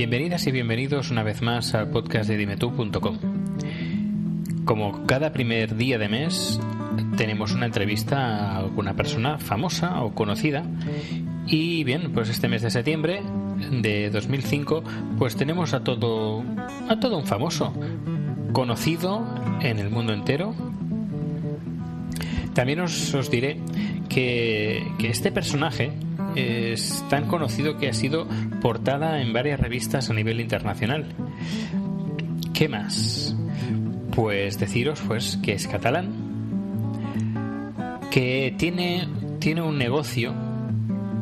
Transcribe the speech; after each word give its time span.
Bienvenidas 0.00 0.46
y 0.46 0.50
bienvenidos 0.50 1.10
una 1.10 1.22
vez 1.22 1.42
más 1.42 1.74
al 1.74 1.90
podcast 1.90 2.26
de 2.30 2.38
dimetú.com. 2.38 3.18
Como 4.64 5.04
cada 5.04 5.30
primer 5.30 5.76
día 5.76 5.98
de 5.98 6.08
mes 6.08 6.58
tenemos 7.18 7.52
una 7.52 7.66
entrevista 7.66 8.16
a 8.16 8.56
alguna 8.60 8.96
persona 8.96 9.36
famosa 9.36 10.02
o 10.02 10.14
conocida 10.14 10.64
y 11.46 11.84
bien, 11.84 12.12
pues 12.14 12.30
este 12.30 12.48
mes 12.48 12.62
de 12.62 12.70
septiembre 12.70 13.20
de 13.70 14.08
2005 14.08 14.82
pues 15.18 15.36
tenemos 15.36 15.74
a 15.74 15.84
todo 15.84 16.44
a 16.88 16.98
todo 16.98 17.18
un 17.18 17.26
famoso 17.26 17.74
conocido 18.54 19.22
en 19.60 19.80
el 19.80 19.90
mundo 19.90 20.14
entero. 20.14 20.54
También 22.54 22.80
os, 22.80 23.12
os 23.12 23.30
diré 23.30 23.58
que, 24.08 24.82
que 24.98 25.10
este 25.10 25.30
personaje 25.30 25.92
es 26.36 27.04
tan 27.08 27.26
conocido 27.26 27.78
que 27.78 27.88
ha 27.88 27.92
sido 27.92 28.26
portada 28.60 29.20
en 29.20 29.32
varias 29.32 29.60
revistas 29.60 30.10
a 30.10 30.14
nivel 30.14 30.40
internacional. 30.40 31.06
¿Qué 32.54 32.68
más? 32.68 33.34
Pues 34.14 34.58
deciros 34.58 35.00
pues 35.06 35.38
que 35.42 35.52
es 35.52 35.66
catalán, 35.66 36.10
que 38.10 38.54
tiene, 38.58 39.08
tiene 39.38 39.62
un 39.62 39.78
negocio 39.78 40.34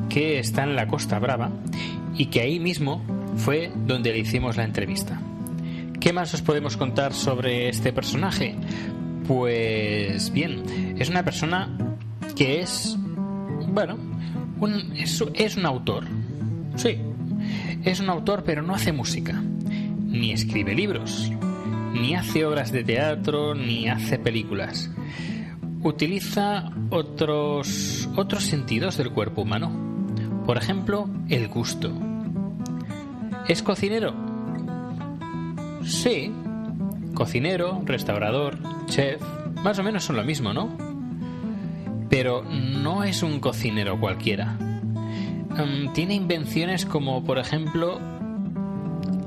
que 0.09 0.38
está 0.38 0.65
en 0.65 0.74
la 0.74 0.88
Costa 0.88 1.18
Brava 1.18 1.51
y 2.16 2.27
que 2.27 2.40
ahí 2.40 2.59
mismo 2.59 3.02
fue 3.37 3.70
donde 3.87 4.12
le 4.12 4.18
hicimos 4.18 4.56
la 4.56 4.65
entrevista. 4.65 5.20
¿Qué 6.01 6.12
más 6.12 6.32
os 6.34 6.43
podemos 6.43 6.77
contar 6.77 7.12
sobre 7.12 7.68
este 7.68 7.93
personaje? 7.93 8.54
Pues 9.27 10.32
bien, 10.32 10.96
es 10.98 11.09
una 11.10 11.24
persona 11.24 11.77
que 12.34 12.60
es, 12.60 12.96
bueno, 13.68 14.07
es, 14.96 15.24
es 15.34 15.56
un 15.56 15.66
autor. 15.66 16.04
Sí, 16.76 16.98
es 17.84 18.00
un 18.00 18.10
autor 18.10 18.44
pero 18.44 18.62
no 18.62 18.74
hace 18.74 18.92
música, 18.92 19.42
ni 20.06 20.32
escribe 20.32 20.74
libros, 20.74 21.30
ni 21.92 22.15
hace 22.15 22.45
obras 22.45 22.73
de 22.73 22.84
teatro, 22.84 23.54
ni 23.54 23.88
hace 23.88 24.18
películas. 24.18 24.90
Utiliza 25.82 26.70
otros, 26.90 28.09
otros 28.16 28.45
sentidos 28.45 28.96
del 28.96 29.10
cuerpo 29.10 29.42
humano. 29.42 29.70
Por 30.45 30.56
ejemplo, 30.56 31.09
el 31.28 31.48
gusto. 31.48 31.93
¿Es 33.46 33.62
cocinero? 33.62 34.15
Sí. 35.84 36.32
Cocinero, 37.15 37.82
restaurador, 37.84 38.59
chef, 38.87 39.20
más 39.62 39.78
o 39.78 39.82
menos 39.82 40.04
son 40.04 40.16
lo 40.16 40.24
mismo, 40.24 40.52
¿no? 40.52 40.87
Pero 42.09 42.42
no 42.45 43.04
es 43.04 43.23
un 43.23 43.40
cocinero 43.40 44.01
cualquiera. 44.01 44.56
Um, 44.59 45.92
tiene 45.92 46.15
invenciones 46.15 46.87
como, 46.87 47.24
por 47.24 47.38
ejemplo, 47.38 48.00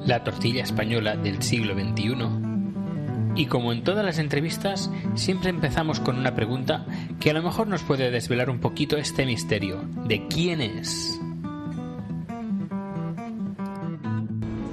la 0.06 0.24
tortilla 0.24 0.64
española 0.64 1.16
del 1.16 1.42
siglo 1.42 1.74
XXI. 1.74 2.16
Y 3.36 3.46
como 3.46 3.72
en 3.72 3.84
todas 3.84 4.04
las 4.04 4.20
entrevistas, 4.20 4.92
siempre 5.16 5.50
empezamos 5.50 6.00
con 6.00 6.18
una 6.18 6.36
pregunta 6.36 6.86
que 7.20 7.32
a 7.32 7.34
lo 7.34 7.42
mejor 7.42 7.68
nos 7.68 7.82
puede 7.84 8.12
desvelar 8.12 8.50
un 8.50 8.60
poquito 8.60 8.98
este 8.98 9.26
misterio 9.26 9.82
de 10.08 10.28
quién 10.28 10.62
es. 10.62 11.20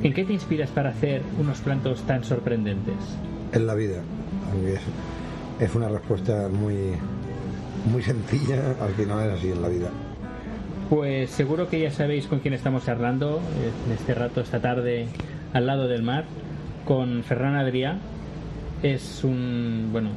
¿En 0.03 0.12
qué 0.15 0.25
te 0.25 0.33
inspiras 0.33 0.70
para 0.70 0.91
hacer 0.91 1.22
unos 1.39 1.59
platos 1.59 2.03
tan 2.03 2.25
sorprendentes? 2.25 2.95
En 3.53 3.67
la 3.67 3.75
vida. 3.75 4.00
es 5.61 5.75
una 5.75 5.89
respuesta 5.89 6.48
muy, 6.48 6.93
muy 7.87 8.03
sencilla, 8.03 8.75
al 8.81 8.95
final 8.95 9.29
es 9.29 9.39
así 9.39 9.51
en 9.51 9.62
la 9.62 9.69
vida. 9.69 9.89
Pues 10.91 11.31
seguro 11.31 11.69
que 11.69 11.81
ya 11.81 11.91
sabéis 11.91 12.27
con 12.27 12.41
quién 12.41 12.55
estamos 12.55 12.87
charlando 12.87 13.41
en 13.87 13.93
este 13.93 14.15
rato, 14.15 14.41
esta 14.41 14.61
tarde, 14.61 15.07
al 15.53 15.67
lado 15.67 15.87
del 15.87 16.03
mar, 16.03 16.25
con 16.84 17.23
Ferran 17.25 17.56
Adrià. 17.56 17.99
Es 18.83 19.23
un, 19.25 19.91
bueno, 19.93 20.11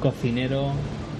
cocinero, 0.00 0.72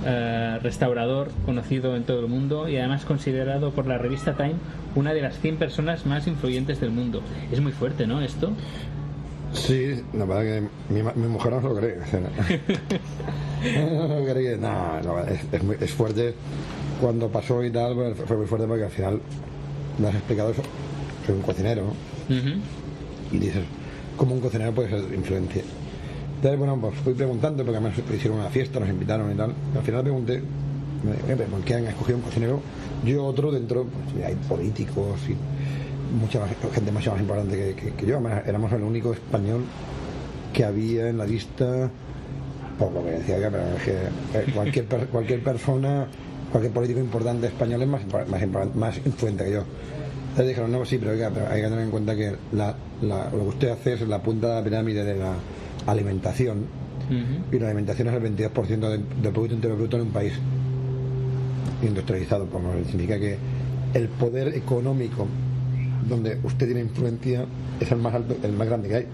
eh, 0.06 0.58
restaurador 0.62 1.28
conocido 1.44 1.96
en 1.96 2.04
todo 2.04 2.20
el 2.20 2.28
mundo 2.28 2.68
y 2.68 2.76
además 2.76 3.04
considerado 3.04 3.72
por 3.72 3.86
la 3.86 3.98
revista 3.98 4.36
Time 4.36 4.54
una 4.94 5.12
de 5.12 5.20
las 5.20 5.38
100 5.40 5.56
personas 5.56 6.06
más 6.06 6.26
influyentes 6.26 6.80
del 6.80 6.90
mundo. 6.90 7.20
Es 7.52 7.60
muy 7.60 7.72
fuerte, 7.72 8.06
¿no? 8.06 8.20
Esto. 8.22 8.52
Sí, 9.52 10.02
la 10.14 10.24
verdad 10.24 10.42
que 10.42 10.94
mi, 10.94 11.02
mi 11.02 11.28
mujer 11.28 11.52
no 11.52 11.60
lo 11.60 11.74
cree. 11.74 11.98
no 14.60 15.00
no, 15.02 15.18
es, 15.24 15.40
es 15.52 15.62
muy- 15.62 15.76
es 15.80 15.90
fuerte. 15.92 16.34
Cuando 17.00 17.28
pasó 17.28 17.62
y 17.64 17.70
tal, 17.70 17.94
fue 18.26 18.36
muy 18.36 18.46
fuerte 18.46 18.66
porque 18.66 18.84
al 18.84 18.90
final 18.90 19.20
me 19.98 20.08
has 20.08 20.14
explicado 20.14 20.50
eso. 20.50 20.62
Soy 21.26 21.34
un 21.36 21.42
cocinero 21.42 21.82
¿no? 21.82 22.36
Ujú. 22.36 22.48
y 23.32 23.38
dices, 23.38 23.62
¿cómo 24.16 24.34
un 24.34 24.40
cocinero 24.40 24.72
puede 24.72 24.88
ser 24.90 25.14
influencia? 25.14 25.62
Entonces, 26.36 26.58
bueno, 26.58 26.78
pues 26.80 26.94
fui 27.04 27.14
preguntando 27.14 27.64
porque 27.64 27.78
además 27.78 27.98
hicieron 28.14 28.38
una 28.40 28.48
fiesta, 28.48 28.80
nos 28.80 28.88
invitaron 28.88 29.30
y 29.32 29.34
tal. 29.34 29.52
Y 29.74 29.78
al 29.78 29.84
final 29.84 30.02
pregunté, 30.02 30.42
me 31.04 31.12
dije, 31.12 31.34
"Oye, 31.34 31.44
¿por 31.44 31.60
qué 31.62 31.74
han 31.74 31.86
escogido 31.86 32.18
un 32.18 32.24
cocinero? 32.24 32.60
Yo 33.04 33.24
otro 33.24 33.50
dentro, 33.52 33.84
pues 34.14 34.24
hay 34.24 34.34
políticos 34.48 35.18
y 35.28 35.34
mucha 36.14 36.40
más- 36.40 36.50
gente 36.74 36.90
mucho 36.92 37.12
más 37.12 37.20
importante 37.20 37.56
que, 37.56 37.74
que- 37.74 37.92
que 37.94 38.06
yo. 38.06 38.14
Además, 38.16 38.42
éramos 38.46 38.72
el 38.72 38.82
único 38.82 39.12
español 39.12 39.64
que 40.52 40.64
había 40.64 41.08
en 41.08 41.18
la 41.18 41.26
lista, 41.26 41.90
por 42.78 42.92
lo 42.92 43.04
que 43.04 43.10
decía 43.12 43.36
que, 43.38 43.48
pero 43.50 43.62
es 43.76 43.82
que 43.82 43.92
eh, 44.38 44.52
cualquier, 44.54 44.84
cualquier 44.86 45.42
persona, 45.42 46.06
cualquier 46.52 46.72
político 46.72 47.00
importante 47.00 47.46
español 47.48 47.82
es 47.82 47.88
más, 47.88 48.02
más, 48.28 48.74
más 48.74 48.96
influente 49.04 49.44
que 49.44 49.52
yo. 49.52 49.64
Entonces 50.30 50.48
dijeron, 50.48 50.70
no, 50.72 50.84
sí, 50.84 50.98
pero 50.98 51.10
oiga, 51.12 51.30
pero 51.34 51.48
hay 51.48 51.60
que 51.62 51.68
tener 51.68 51.80
en 51.84 51.90
cuenta 51.90 52.14
que 52.14 52.32
la- 52.52 52.76
la- 53.02 53.24
lo 53.30 53.38
que 53.42 53.48
usted 53.48 53.68
hace 53.70 53.94
es 53.94 54.00
la 54.08 54.22
punta 54.22 54.48
de 54.48 54.54
la 54.56 54.64
pirámide 54.64 55.04
de 55.04 55.16
la 55.16 55.32
alimentación 55.86 56.64
y 57.52 57.58
la 57.58 57.66
alimentación 57.66 58.08
es 58.08 58.14
el 58.14 58.20
22% 58.22 58.88
del, 58.90 59.02
del 59.22 59.32
Producto 59.32 59.54
Entero 59.54 59.76
Bruto 59.76 59.96
en 59.96 60.02
un 60.02 60.10
país 60.10 60.34
industrializado, 61.82 62.46
como 62.46 62.72
significa 62.84 63.18
que 63.18 63.36
el 63.94 64.08
poder 64.08 64.48
económico 64.54 65.26
donde 66.08 66.38
usted 66.42 66.66
tiene 66.66 66.80
influencia 66.82 67.44
es 67.80 67.90
el 67.92 67.98
más 67.98 68.14
alto, 68.14 68.36
el 68.42 68.52
más 68.52 68.66
grande 68.68 68.88
que 68.88 68.94
hay. 68.96 69.06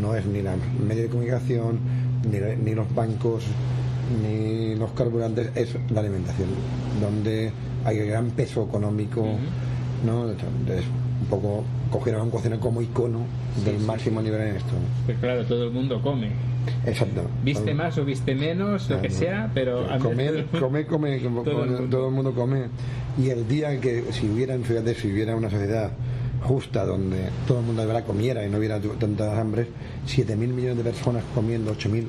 No 0.00 0.14
es 0.14 0.24
ni 0.26 0.42
la 0.42 0.54
medio 0.86 1.04
de 1.04 1.08
comunicación, 1.08 1.78
ni, 2.24 2.38
ni 2.64 2.74
los 2.74 2.92
bancos, 2.94 3.44
ni 4.22 4.74
los 4.76 4.90
carburantes, 4.92 5.50
es 5.54 5.76
la 5.90 6.00
alimentación, 6.00 6.48
donde 7.00 7.52
hay 7.84 7.98
gran 7.98 8.30
peso 8.30 8.64
económico, 8.64 9.24
¿no? 10.04 10.30
Entonces, 10.30 10.84
un 11.20 11.26
poco 11.28 11.64
cogieron 11.90 12.20
a 12.20 12.24
un 12.24 12.30
cocinero 12.30 12.60
como 12.60 12.80
icono 12.82 13.20
del 13.64 13.78
máximo 13.80 14.20
nivel 14.22 14.40
en 14.42 14.56
esto. 14.56 14.72
¿no? 14.72 15.06
Pues 15.06 15.18
claro, 15.18 15.44
todo 15.44 15.64
el 15.64 15.72
mundo 15.72 16.00
come. 16.02 16.30
Exacto. 16.86 17.22
Viste 17.42 17.72
más 17.74 17.96
o 17.98 18.04
viste 18.04 18.34
menos, 18.34 18.88
lo 18.90 18.96
No, 18.96 19.02
que 19.02 19.08
no. 19.08 19.14
sea, 19.14 19.50
pero... 19.54 19.90
a 19.90 19.96
mí- 19.96 20.02
comer, 20.02 20.46
comer, 20.60 20.86
come, 20.86 21.18
Todo 21.44 21.64
el 21.64 21.88
todo 21.90 22.08
el 22.08 22.14
mundo 22.14 22.32
come. 22.34 22.64
Y 23.18 23.30
el 23.30 23.48
día 23.48 23.80
que 23.80 24.04
si 24.12 24.28
hubiera, 24.28 24.56
fíjate, 24.58 24.94
si 24.94 25.10
hubiera 25.10 25.34
una 25.34 25.50
sociedad 25.50 25.90
justa 26.42 26.84
donde 26.86 27.28
todo 27.46 27.60
el 27.60 27.66
mundo 27.66 27.82
de 27.82 27.88
verdad 27.88 28.04
comiera 28.04 28.46
y 28.46 28.50
no 28.50 28.58
hubiera 28.58 28.80
tantas 28.80 29.38
hambres, 29.38 29.66
7.000 30.06 30.36
millones 30.36 30.76
de 30.78 30.84
personas 30.84 31.24
comiendo, 31.34 31.72
8.000, 31.72 32.06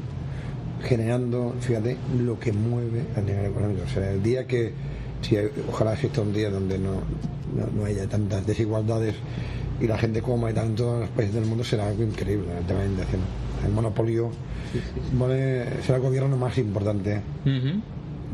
generando, 0.83 1.55
fíjate, 1.59 1.97
lo 2.23 2.39
que 2.39 2.51
mueve 2.53 3.03
a 3.17 3.21
nivel 3.21 3.45
económico. 3.47 3.81
O 3.85 3.89
sea, 3.93 4.11
el 4.11 4.23
día 4.23 4.45
que, 4.47 4.73
si 5.21 5.35
hay- 5.37 5.49
ojalá 5.69 5.93
exista 5.93 6.21
un 6.21 6.33
día 6.33 6.49
donde 6.49 6.77
no, 6.79 6.93
no, 6.93 7.67
no 7.75 7.85
haya 7.85 8.07
tantas 8.07 8.45
desigualdades 8.45 9.15
y 9.81 9.87
la 9.87 9.97
gente 9.97 10.21
coma 10.21 10.51
y 10.51 10.53
tal 10.53 10.67
en 10.67 10.75
los 11.01 11.09
países 11.09 11.35
del 11.35 11.45
mundo, 11.45 11.63
será 11.63 11.87
algo 11.87 12.03
increíble 12.03 12.47
el 12.57 12.65
tema 12.65 12.79
de 12.79 12.85
la 12.85 12.91
alimentación. 12.91 13.21
El 13.65 13.71
monopolio 13.73 14.29
vale, 15.17 15.65
será 15.85 15.97
el 15.97 16.03
gobierno 16.03 16.37
más 16.37 16.57
importante. 16.57 17.21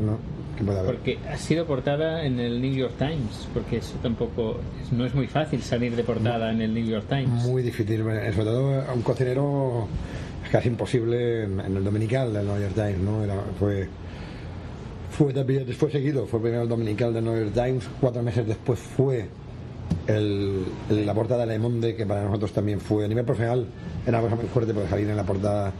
¿no? 0.04 0.18
Que 0.56 0.64
puede 0.64 0.78
haber. 0.80 0.94
Porque 0.94 1.18
ha 1.30 1.36
sido 1.36 1.66
portada 1.66 2.24
en 2.24 2.40
el 2.40 2.60
New 2.60 2.72
York 2.74 2.94
Times, 2.98 3.48
porque 3.54 3.76
eso 3.78 3.94
tampoco 4.02 4.58
no 4.92 5.04
es 5.04 5.14
muy 5.14 5.26
fácil 5.26 5.62
salir 5.62 5.94
de 5.94 6.02
portada 6.02 6.50
en 6.50 6.60
el 6.62 6.74
New 6.74 6.84
York 6.86 7.06
Times. 7.08 7.44
Muy 7.44 7.62
difícil, 7.62 7.98
sobre 8.02 8.44
todo 8.44 8.80
a 8.82 8.92
un 8.94 9.02
cocinero 9.02 9.86
es 10.44 10.50
casi 10.50 10.68
imposible 10.68 11.44
en, 11.44 11.60
el 11.60 11.84
dominical 11.84 12.32
del 12.32 12.46
New 12.46 12.60
York 12.60 12.74
Times, 12.74 12.98
¿no? 12.98 13.22
Era, 13.24 13.34
fue, 13.58 13.88
fue, 15.10 15.32
fue 15.74 15.90
seguido, 15.90 16.26
fue 16.26 16.40
primero 16.40 16.62
el 16.62 16.68
dominical 16.68 17.12
del 17.12 17.24
New 17.24 17.36
York 17.36 17.52
Times, 17.54 17.84
cuatro 18.00 18.22
meses 18.22 18.46
después 18.46 18.78
fue 18.78 19.28
el- 20.06 20.64
la 20.88 21.14
portada 21.14 21.40
de 21.46 21.52
Le 21.52 21.58
Monde, 21.58 21.94
que 21.96 22.06
para 22.06 22.24
nosotros 22.24 22.52
también 22.52 22.80
fue 22.80 23.04
a 23.04 23.08
nivel 23.08 23.24
profesional, 23.24 23.66
era 24.06 24.18
una 24.18 24.28
cosa 24.28 24.40
muy 24.40 24.48
fuerte 24.50 24.72
porque 24.74 24.88
salir 24.88 25.08
en 25.08 25.16
la 25.16 25.24
portada 25.24 25.72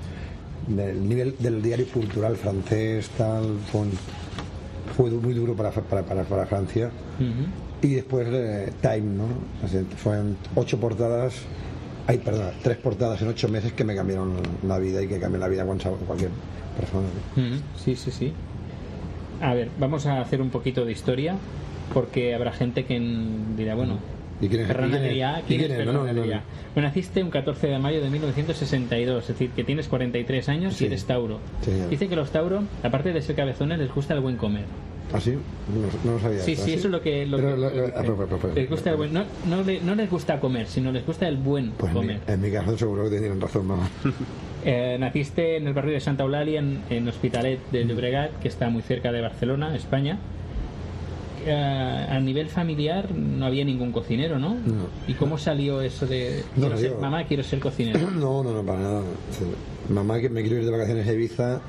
del 0.67 1.08
nivel 1.08 1.37
del 1.38 1.62
diario 1.62 1.87
cultural 1.87 2.37
francés, 2.37 3.08
tal, 3.17 3.58
fue, 3.70 3.82
un- 3.82 3.93
fue 4.96 5.10
muy 5.10 5.34
duro 5.34 5.54
para, 5.54 5.70
para, 5.70 6.02
para, 6.02 6.25
para 6.25 6.46
Francia. 6.46 6.90
Y 7.82 7.94
después 7.94 8.26
eh, 8.31 8.72
Time, 8.81 9.00
¿no? 9.00 9.26
Fueron 9.96 10.37
ocho 10.54 10.81
portadas, 10.81 11.43
ay, 12.06 12.19
perdón, 12.19 12.50
tres 12.62 12.78
portadas 12.78 13.20
en 13.20 13.28
ocho 13.28 13.48
meses 13.48 13.72
que 13.75 13.84
me 13.84 13.94
cambiaron 13.94 14.32
la 14.66 14.78
vida 14.78 15.02
y 15.02 15.08
que 15.08 15.20
cambian 15.20 15.40
la 15.40 15.48
vida 15.48 15.62
a 15.62 15.66
cualquier 15.66 16.31
persona. 16.76 17.06
Sí, 17.76 17.94
sí, 17.96 18.10
sí. 18.10 18.32
A 19.43 19.52
ver, 19.52 19.69
vamos 19.78 20.06
a 20.06 20.22
hacer 20.22 20.40
un 20.40 20.48
poquito 20.48 20.87
de 20.87 20.93
historia, 20.93 21.37
porque 21.92 22.34
habrá 22.34 22.52
gente 22.52 22.87
que 22.87 22.99
dirá, 23.56 23.75
bueno, 23.75 23.99
¿Y 24.41 24.49
quién 24.49 24.61
es? 24.62 24.67
Ferran. 24.67 24.93
Adrià, 24.93 25.41
¿Y 25.41 25.43
¿quién 25.47 25.61
es 25.62 25.69
Ferran 25.77 25.94
no, 25.94 26.05
no, 26.05 26.12
no. 26.12 26.23
Bueno, 26.23 26.88
naciste 26.88 27.23
un 27.23 27.31
14 27.31 27.67
de 27.69 27.79
mayo 27.79 28.00
de 28.03 28.11
1962, 28.11 29.23
es 29.23 29.29
decir, 29.29 29.50
que 29.50 29.65
tienes 29.65 29.88
43 29.88 30.49
años 30.49 30.75
Sí. 30.75 30.85
y 30.85 30.87
eres 30.88 31.05
Tauro. 31.06 31.38
Señor. 31.62 31.88
Dice 31.88 32.09
que 32.09 32.17
los 32.17 32.31
Tauro, 32.31 32.62
aparte 32.83 33.12
de 33.12 33.23
ser 33.23 33.35
cabezones, 33.37 33.79
les 33.79 33.93
gusta 33.94 34.15
el 34.15 34.21
buen 34.21 34.37
comer. 34.37 34.65
¿Ah, 35.12 35.21
sí? 35.21 35.31
No, 36.05 36.12
lo 36.12 36.19
sabía. 36.19 36.41
Sí, 36.41 36.55
¿Ah, 36.59 36.62
sí, 36.65 36.73
eso 36.75 36.88
es 36.88 36.93
lo 36.93 37.00
que... 37.00 37.23
Ah, 37.23 38.03
les 38.55 38.69
gusta 38.69 38.91
el 38.91 38.97
buen... 38.97 39.12
No, 39.12 39.25
no, 39.49 39.62
le- 39.62 39.81
no 39.81 39.94
les 39.94 40.11
gusta 40.11 40.41
comer, 40.41 40.67
sino 40.67 40.91
les 40.91 41.06
gusta 41.06 41.29
el 41.29 41.37
buen 41.37 41.71
Pues 41.71 41.93
en 41.93 41.94
mi, 41.99 42.00
comer. 42.06 42.21
en 42.27 42.41
mi 42.41 42.50
caso 42.50 42.77
seguro 42.77 43.09
que 43.09 43.19
tienen 43.19 43.41
razón, 43.41 43.67
mamá. 43.67 43.88
Eh, 44.69 44.97
naciste 44.99 45.59
en 45.59 45.69
el 45.69 45.75
barrio 45.75 45.93
de 45.93 46.00
Santa 46.00 46.25
Eulalia, 46.25 46.59
en, 46.59 46.81
en 46.91 47.06
Hospitalet 47.06 47.61
de 47.71 47.85
Mm. 47.85 47.88
Llobregat, 47.88 48.33
que 48.41 48.49
está 48.49 48.69
muy 48.69 48.83
cerca 48.83 49.12
de 49.12 49.21
Barcelona, 49.21 49.77
España. 49.77 50.19
Eh, 51.48 52.06
a 52.10 52.19
nivel 52.19 52.48
familiar 52.48 53.14
no 53.14 53.46
había 53.46 53.64
ningún 53.64 53.93
cocinero, 53.93 54.38
¿no? 54.38 54.54
No. 54.54 54.88
¿Y 55.06 55.14
cómo 55.14 55.38
salió 55.38 55.81
eso 55.81 56.04
de 56.06 56.43
No 56.56 56.62
quiero 56.62 56.76
ser 56.76 56.88
salió. 56.90 57.00
mamá, 57.02 57.25
quiero 57.25 57.43
ser 57.44 57.60
cocinero? 57.60 58.10
No, 58.10 58.43
no, 58.43 58.52
no, 58.52 58.62
para 58.64 58.81
nada. 58.81 59.02
Mamá, 59.88 60.19
que 60.20 60.28
me 60.28 60.40
quiero 60.43 60.56
ir 60.58 60.64
de 60.64 60.70
vacaciones 60.72 61.06
a 61.06 61.12
Ibiza, 61.12 61.60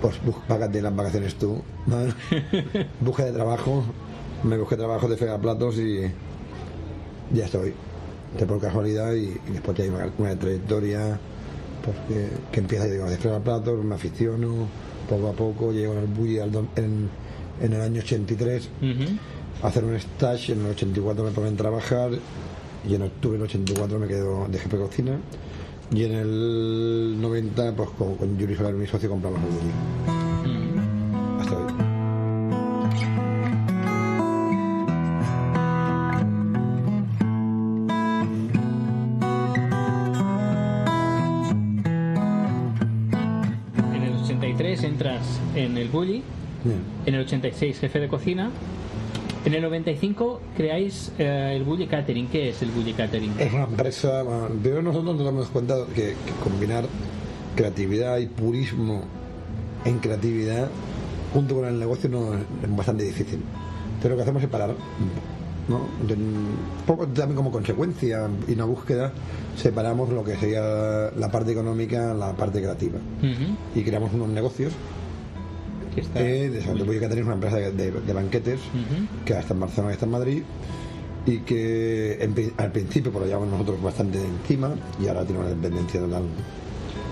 pues 0.00 0.14
págate 0.46 0.80
las 0.80 0.94
vacaciones 0.94 1.34
tú. 1.34 1.62
¿no? 1.86 1.96
Busca 3.00 3.24
de 3.24 3.32
trabajo, 3.32 3.82
me 4.44 4.56
busqué 4.56 4.76
trabajo 4.76 5.08
de 5.08 5.16
platos 5.40 5.76
y 5.78 6.02
ya 7.32 7.46
estoy. 7.46 7.72
De 8.38 8.46
por 8.46 8.60
casualidad 8.60 9.12
y, 9.14 9.24
y 9.48 9.52
después 9.52 9.76
ya 9.76 9.84
hay 9.84 9.90
una, 9.90 10.10
una 10.16 10.36
trayectoria 10.38 11.18
pues, 11.84 11.96
que, 12.08 12.28
que 12.52 12.60
empieza 12.60 12.86
yo 12.86 12.92
digo, 12.92 13.06
de 13.34 13.40
platos, 13.40 13.84
me 13.84 13.94
aficiono, 13.96 14.68
poco 15.08 15.28
a 15.28 15.32
poco, 15.32 15.72
llego 15.72 15.92
al 16.40 16.52
do- 16.52 16.68
en, 16.76 17.10
en 17.62 17.72
el 17.72 17.80
año 17.80 18.00
83 18.00 18.68
Ujú. 18.82 19.64
a 19.64 19.68
hacer 19.68 19.84
un 19.84 19.94
stage, 19.94 20.52
en 20.52 20.60
el 20.64 20.72
84 20.72 21.24
me 21.24 21.30
ponen 21.30 21.54
a 21.54 21.56
trabajar 21.56 22.10
y 22.88 22.94
en 22.94 23.02
octubre 23.02 23.38
del 23.38 23.46
84 23.46 23.98
me 23.98 24.08
quedo 24.08 24.46
de 24.48 24.58
jefe 24.58 24.76
de 24.76 24.82
cocina 24.84 25.12
y 25.94 26.04
en 26.04 26.12
el 26.14 27.20
90 27.20 27.76
pues 27.76 27.90
con, 27.90 28.16
con 28.16 28.38
Yuri 28.38 28.56
Soler, 28.56 28.74
mi 28.74 28.86
socio, 28.86 29.08
compramos 29.10 29.40
el. 29.40 29.46
Ujú. 30.50 31.40
Hasta 31.40 31.56
hoy. 31.56 31.72
En 43.94 44.02
el 44.02 44.14
83 44.22 44.82
entras 44.84 45.40
en 45.54 45.76
el 45.76 45.88
Bulli, 45.88 46.22
Bien. 46.64 46.80
en 47.06 47.14
el 47.14 47.20
86 47.22 47.78
jefe 47.78 48.00
de 48.00 48.08
cocina. 48.08 48.50
En 49.44 49.54
el 49.54 49.62
95 49.62 50.40
creáis 50.56 51.10
eh, 51.18 51.54
el 51.56 51.64
Bulli 51.64 51.86
Catering. 51.88 52.28
¿Qué 52.28 52.50
es 52.50 52.62
el 52.62 52.70
Bulli 52.70 52.92
Catering? 52.92 53.32
Es 53.40 53.52
una 53.52 53.64
empresa, 53.64 54.22
pero 54.62 54.82
nosotros 54.82 55.16
nos 55.16 55.24
damos 55.24 55.48
cuenta 55.48 55.74
que, 55.94 56.14
que 56.24 56.32
combinar 56.44 56.84
creatividad 57.56 58.18
y 58.18 58.26
purismo 58.26 59.02
en 59.84 59.98
creatividad 59.98 60.68
junto 61.34 61.56
con 61.56 61.64
el 61.66 61.78
negocio 61.78 62.08
no 62.08 62.34
es 62.34 62.40
bastante 62.76 63.02
difícil. 63.04 63.40
Entonces 63.86 64.10
lo 64.10 64.16
que 64.16 64.22
hacemos 64.22 64.42
es 64.44 64.48
parar, 64.48 64.74
¿no? 65.68 65.76
Un 65.76 66.56
poco 66.86 67.06
también 67.08 67.34
como 67.36 67.50
consecuencia 67.50 68.28
y 68.46 68.52
una 68.52 68.64
búsqueda 68.64 69.12
separamos 69.56 70.08
lo 70.10 70.22
que 70.22 70.36
sería 70.36 71.10
la 71.16 71.30
parte 71.32 71.50
económica, 71.52 72.14
la 72.14 72.32
parte 72.32 72.60
creativa 72.60 72.98
Ujú. 73.18 73.56
y 73.80 73.82
creamos 73.82 74.12
unos 74.14 74.28
negocios. 74.28 74.72
Que 75.94 76.00
está- 76.00 76.20
Eh, 76.20 76.48
de 76.50 76.62
Santo 76.62 76.84
Puyo 76.86 77.00
Catering 77.00 77.24
una 77.24 77.34
empresa 77.34 77.56
de, 77.56 77.72
de- 77.72 77.90
de 77.92 78.12
banquetes 78.12 78.60
Ujú. 78.60 79.24
que 79.26 79.32
está 79.38 79.54
en 79.54 79.60
Barcelona 79.60 79.92
y 79.92 79.94
está 79.94 80.06
en 80.06 80.12
Madrid 80.12 80.42
y 81.26 81.38
que 81.38 82.14
en 82.22 82.34
al 82.56 82.72
principio 82.72 83.12
pues 83.12 83.22
lo 83.22 83.28
llevamos 83.28 83.48
nosotros 83.50 83.82
bastante 83.82 84.18
encima 84.18 84.74
y 85.02 85.06
ahora 85.08 85.24
tiene 85.24 85.40
una 85.40 85.50
dependencia 85.50 86.00
total. 86.00 86.22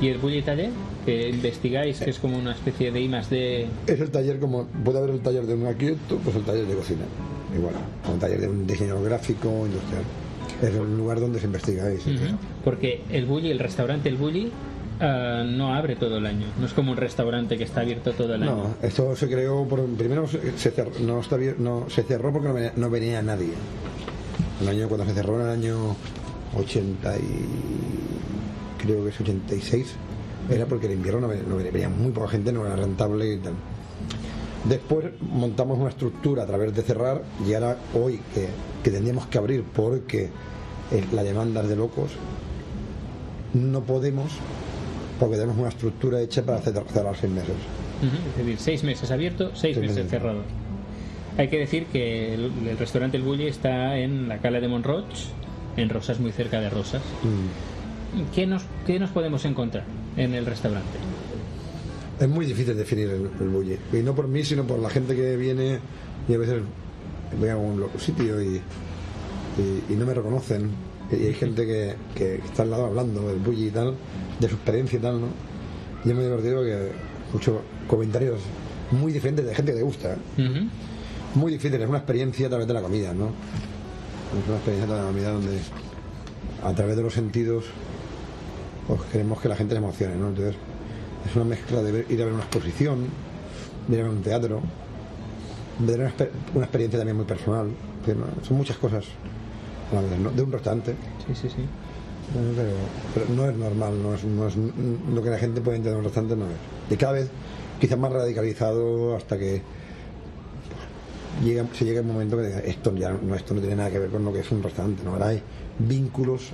Y 0.00 0.08
el 0.08 0.18
Bulli 0.18 0.40
Taller, 0.40 0.70
que 1.04 1.28
investigáis, 1.28 2.00
que 2.00 2.08
es 2.10 2.18
como 2.18 2.38
una 2.38 2.52
especie 2.52 2.90
de 2.90 3.00
I 3.02 3.08
más 3.08 3.28
D. 3.28 3.66
Es 3.86 4.00
el 4.00 4.10
taller 4.10 4.38
como 4.40 4.64
puede 4.82 4.98
haber 4.98 5.10
el 5.10 5.20
taller 5.20 5.44
de 5.46 5.54
un 5.54 5.66
arquitecto, 5.66 6.16
pues 6.24 6.34
el 6.36 6.42
taller 6.42 6.66
de 6.66 6.74
cocina. 6.74 7.02
Igual, 7.54 7.74
un 8.10 8.18
taller 8.18 8.40
de 8.40 8.48
un 8.48 8.66
diseñador 8.66 9.04
gráfico, 9.04 9.48
industrial. 9.66 10.02
Es 10.62 10.74
el 10.74 10.96
lugar 10.96 11.20
donde 11.20 11.38
se 11.38 11.46
investiga 11.46 11.90
eso. 11.92 12.08
Ujú. 12.10 12.36
Porque 12.64 13.02
el 13.10 13.26
Bulli, 13.26 13.50
el 13.50 13.58
restaurante 13.58 14.08
El 14.08 14.16
Bulli, 14.16 14.50
ah, 15.00 15.44
no 15.46 15.74
abre 15.74 15.96
todo 15.96 16.18
el 16.18 16.26
año. 16.26 16.46
No 16.58 16.66
es 16.66 16.72
como 16.72 16.92
un 16.92 16.96
restaurante 16.96 17.56
que 17.58 17.64
está 17.64 17.80
abierto 17.80 18.12
todo 18.12 18.34
el 18.34 18.42
año. 18.42 18.56
No, 18.56 18.74
esto 18.86 19.14
se 19.16 19.28
creó 19.28 19.66
por 19.66 19.84
primero 19.96 20.26
se, 20.26 20.70
cerró, 20.70 20.90
no, 21.00 21.20
está 21.20 21.36
no, 21.58 21.88
se 21.88 22.02
cerró 22.02 22.32
porque 22.32 22.48
no 22.48 22.54
venía, 22.54 22.72
no 22.76 22.90
venía 22.90 23.22
nadie. 23.22 23.52
El 24.60 24.68
año 24.68 24.88
cuando 24.88 25.06
se 25.06 25.14
cerró 25.14 25.36
en 25.36 25.46
el 25.46 25.52
año 25.52 25.96
80 26.56 27.16
y 27.16 28.82
creo 28.82 29.04
que 29.04 29.10
es 29.10 29.20
86 29.20 29.96
era 30.50 30.66
porque 30.66 30.86
el 30.86 30.92
invierno 30.92 31.28
no 31.46 31.56
venía, 31.56 31.88
muy 31.88 32.10
poca 32.10 32.28
gente, 32.28 32.52
no 32.52 32.66
era 32.66 32.76
rentable 32.76 33.34
y 33.34 33.38
tal. 33.38 33.54
Después 34.64 35.06
montamos 35.20 35.78
una 35.78 35.90
estructura 35.90 36.42
a 36.42 36.46
través 36.46 36.74
de 36.74 36.82
cerrar 36.82 37.22
y 37.46 37.54
ahora 37.54 37.76
hoy 37.94 38.20
que, 38.34 38.48
que 38.82 38.90
tendríamos 38.90 39.26
que 39.26 39.38
abrir 39.38 39.64
porque 39.64 40.28
la 41.12 41.22
demanda 41.22 41.62
es 41.62 41.68
de 41.68 41.76
locos, 41.76 42.10
no 43.54 43.82
podemos 43.82 44.32
porque 45.20 45.36
tenemos 45.36 45.56
una 45.58 45.68
estructura 45.68 46.20
hecha 46.20 46.42
para 46.42 46.60
cer- 46.60 46.84
cerrar 46.88 47.14
seis 47.16 47.32
meses. 47.32 47.54
Es 48.32 48.38
decir, 48.38 48.58
seis 48.58 48.82
meses 48.82 49.10
abierto, 49.10 49.50
seis 49.54 49.76
Seis 49.76 49.78
meses 49.78 49.96
meses. 49.96 50.10
cerrado. 50.10 50.40
Hay 51.38 51.48
que 51.48 51.58
decir 51.58 51.86
que 51.86 52.34
el, 52.34 52.50
el 52.66 52.78
restaurante 52.78 53.16
El 53.16 53.22
Bulli 53.22 53.46
está 53.46 53.96
en 53.98 54.28
la 54.28 54.38
Cala 54.38 54.60
de 54.60 54.68
Monroig, 54.68 55.04
en 55.76 55.88
Rosas, 55.88 56.18
muy 56.18 56.32
cerca 56.32 56.60
de 56.60 56.70
Rosas. 56.70 57.02
Mm. 57.22 58.34
¿Qué 58.34 58.46
nos, 58.46 58.62
¿Qué 58.86 58.98
nos 58.98 59.10
podemos 59.10 59.44
encontrar 59.44 59.84
en 60.16 60.34
el 60.34 60.44
restaurante? 60.46 60.88
Es 62.18 62.28
muy 62.28 62.44
difícil 62.44 62.76
definir 62.76 63.08
el, 63.10 63.30
el 63.40 63.48
bulli. 63.48 63.76
Y 63.92 63.98
no 63.98 64.14
por 64.14 64.26
mí, 64.28 64.42
sino 64.44 64.64
por 64.64 64.78
la 64.80 64.90
gente 64.90 65.14
que 65.14 65.36
viene 65.36 65.78
y 66.28 66.34
a 66.34 66.38
veces 66.38 66.62
voy 67.38 67.48
a 67.48 67.54
lo- 67.54 67.90
sitio 67.98 68.42
y, 68.42 68.56
y, 68.56 69.92
y 69.92 69.96
no 69.96 70.04
me 70.06 70.14
reconocen. 70.14 70.70
Y 71.12 71.26
hay 71.26 71.34
gente 71.34 71.66
que, 71.66 71.94
que 72.14 72.34
está 72.36 72.62
al 72.62 72.70
lado 72.70 72.86
hablando 72.86 73.26
del 73.28 73.38
bulli 73.38 73.66
y 73.66 73.70
tal, 73.70 73.94
de 74.38 74.48
su 74.48 74.54
experiencia 74.54 74.98
y 74.98 75.02
tal, 75.02 75.20
¿no? 75.20 75.26
Y 76.04 76.08
es 76.10 76.14
muy 76.14 76.24
divertido 76.24 76.62
que 76.62 76.90
escucho 77.26 77.62
comentarios 77.88 78.40
muy 78.92 79.12
diferentes 79.12 79.44
de 79.46 79.54
gente 79.54 79.72
que 79.72 79.78
te 79.78 79.84
gusta. 79.84 80.16
Ujú. 80.38 80.68
Muy 81.34 81.52
difícil, 81.52 81.80
es 81.80 81.88
una 81.88 81.98
experiencia 81.98 82.46
a 82.46 82.50
través 82.50 82.66
de 82.66 82.74
la 82.74 82.82
comida, 82.82 83.12
¿no? 83.12 83.26
Es 83.26 84.46
una 84.48 84.56
experiencia 84.56 84.84
a 84.84 84.98
través 84.98 85.14
de 85.14 85.22
la 85.22 85.30
comida 85.30 85.32
donde 85.32 85.58
a 86.62 86.72
través 86.74 86.96
de 86.96 87.02
los 87.02 87.12
sentidos 87.14 87.64
pues 88.86 89.00
queremos 89.12 89.40
que 89.40 89.48
la 89.48 89.56
gente 89.56 89.74
se 89.74 89.78
emocione, 89.78 90.16
¿no? 90.16 90.28
Entonces 90.28 90.54
es 91.28 91.36
una 91.36 91.44
mezcla 91.44 91.82
de 91.82 91.92
ver- 91.92 92.06
ir 92.08 92.20
a 92.22 92.24
ver 92.24 92.34
una 92.34 92.42
exposición, 92.42 93.06
de 93.88 93.94
ir 93.96 94.00
a 94.00 94.04
ver 94.04 94.12
un 94.12 94.22
teatro, 94.22 94.60
de 95.78 95.92
tener 95.92 96.12
una, 96.18 96.28
una 96.54 96.64
experiencia 96.64 96.98
también 96.98 97.16
muy 97.16 97.26
personal. 97.26 97.68
son 98.46 98.56
muchas 98.56 98.76
cosas 98.78 99.04
¿no? 99.92 100.30
de 100.30 100.42
un 100.42 100.52
restaurante, 100.52 100.94
Sí, 101.26 101.34
sí, 101.34 101.48
sí. 101.48 101.64
bueno, 102.34 102.50
pero, 102.56 102.70
pero 103.14 103.26
no 103.34 103.50
es 103.50 103.56
normal, 103.56 104.02
no 104.02 104.14
es, 104.14 104.24
no 104.24 104.46
es 104.46 104.54
lo 104.56 105.22
que 105.22 105.30
la 105.30 105.38
gente 105.38 105.60
puede 105.60 105.78
entender 105.78 105.94
de 105.94 105.98
un 105.98 106.04
restaurante, 106.04 106.36
no 106.36 106.44
es. 106.46 106.92
Y 106.92 106.96
cada 106.96 107.12
vez 107.14 107.30
quizás 107.80 107.98
más 107.98 108.12
radicalizado 108.12 109.16
hasta 109.16 109.38
que 109.38 109.62
pues, 111.38 111.44
llega, 111.46 111.64
se 111.72 111.84
llega 111.84 112.00
un 112.02 112.08
momento 112.08 112.36
que 112.36 112.62
esto 112.68 112.94
ya 112.94 113.10
no, 113.12 113.34
esto 113.34 113.54
no 113.54 113.60
tiene 113.60 113.76
nada 113.76 113.90
que 113.90 113.98
ver 113.98 114.10
con 114.10 114.24
lo 114.24 114.32
que 114.32 114.40
es 114.40 114.50
un 114.52 114.62
restaurante, 114.62 115.02
¿no? 115.04 115.12
Ahora 115.12 115.28
hay 115.28 115.42
vínculos, 115.78 116.50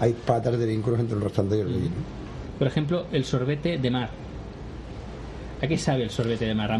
hay 0.00 0.12
patas 0.14 0.58
de 0.58 0.66
vínculos 0.66 1.00
entre 1.00 1.16
el 1.16 1.22
restaurante 1.22 1.58
y 1.58 1.60
el 1.60 1.66
bulli, 1.66 1.88
¿no? 1.88 2.20
Por 2.58 2.66
ejemplo, 2.66 3.06
el 3.12 3.24
sorbete 3.24 3.78
de 3.78 3.90
mar. 3.90 4.10
¿A 5.62 5.66
qué 5.66 5.76
sabe 5.76 6.04
el 6.04 6.10
sorbete 6.10 6.46
de 6.46 6.54
mar? 6.54 6.70
A 6.72 6.78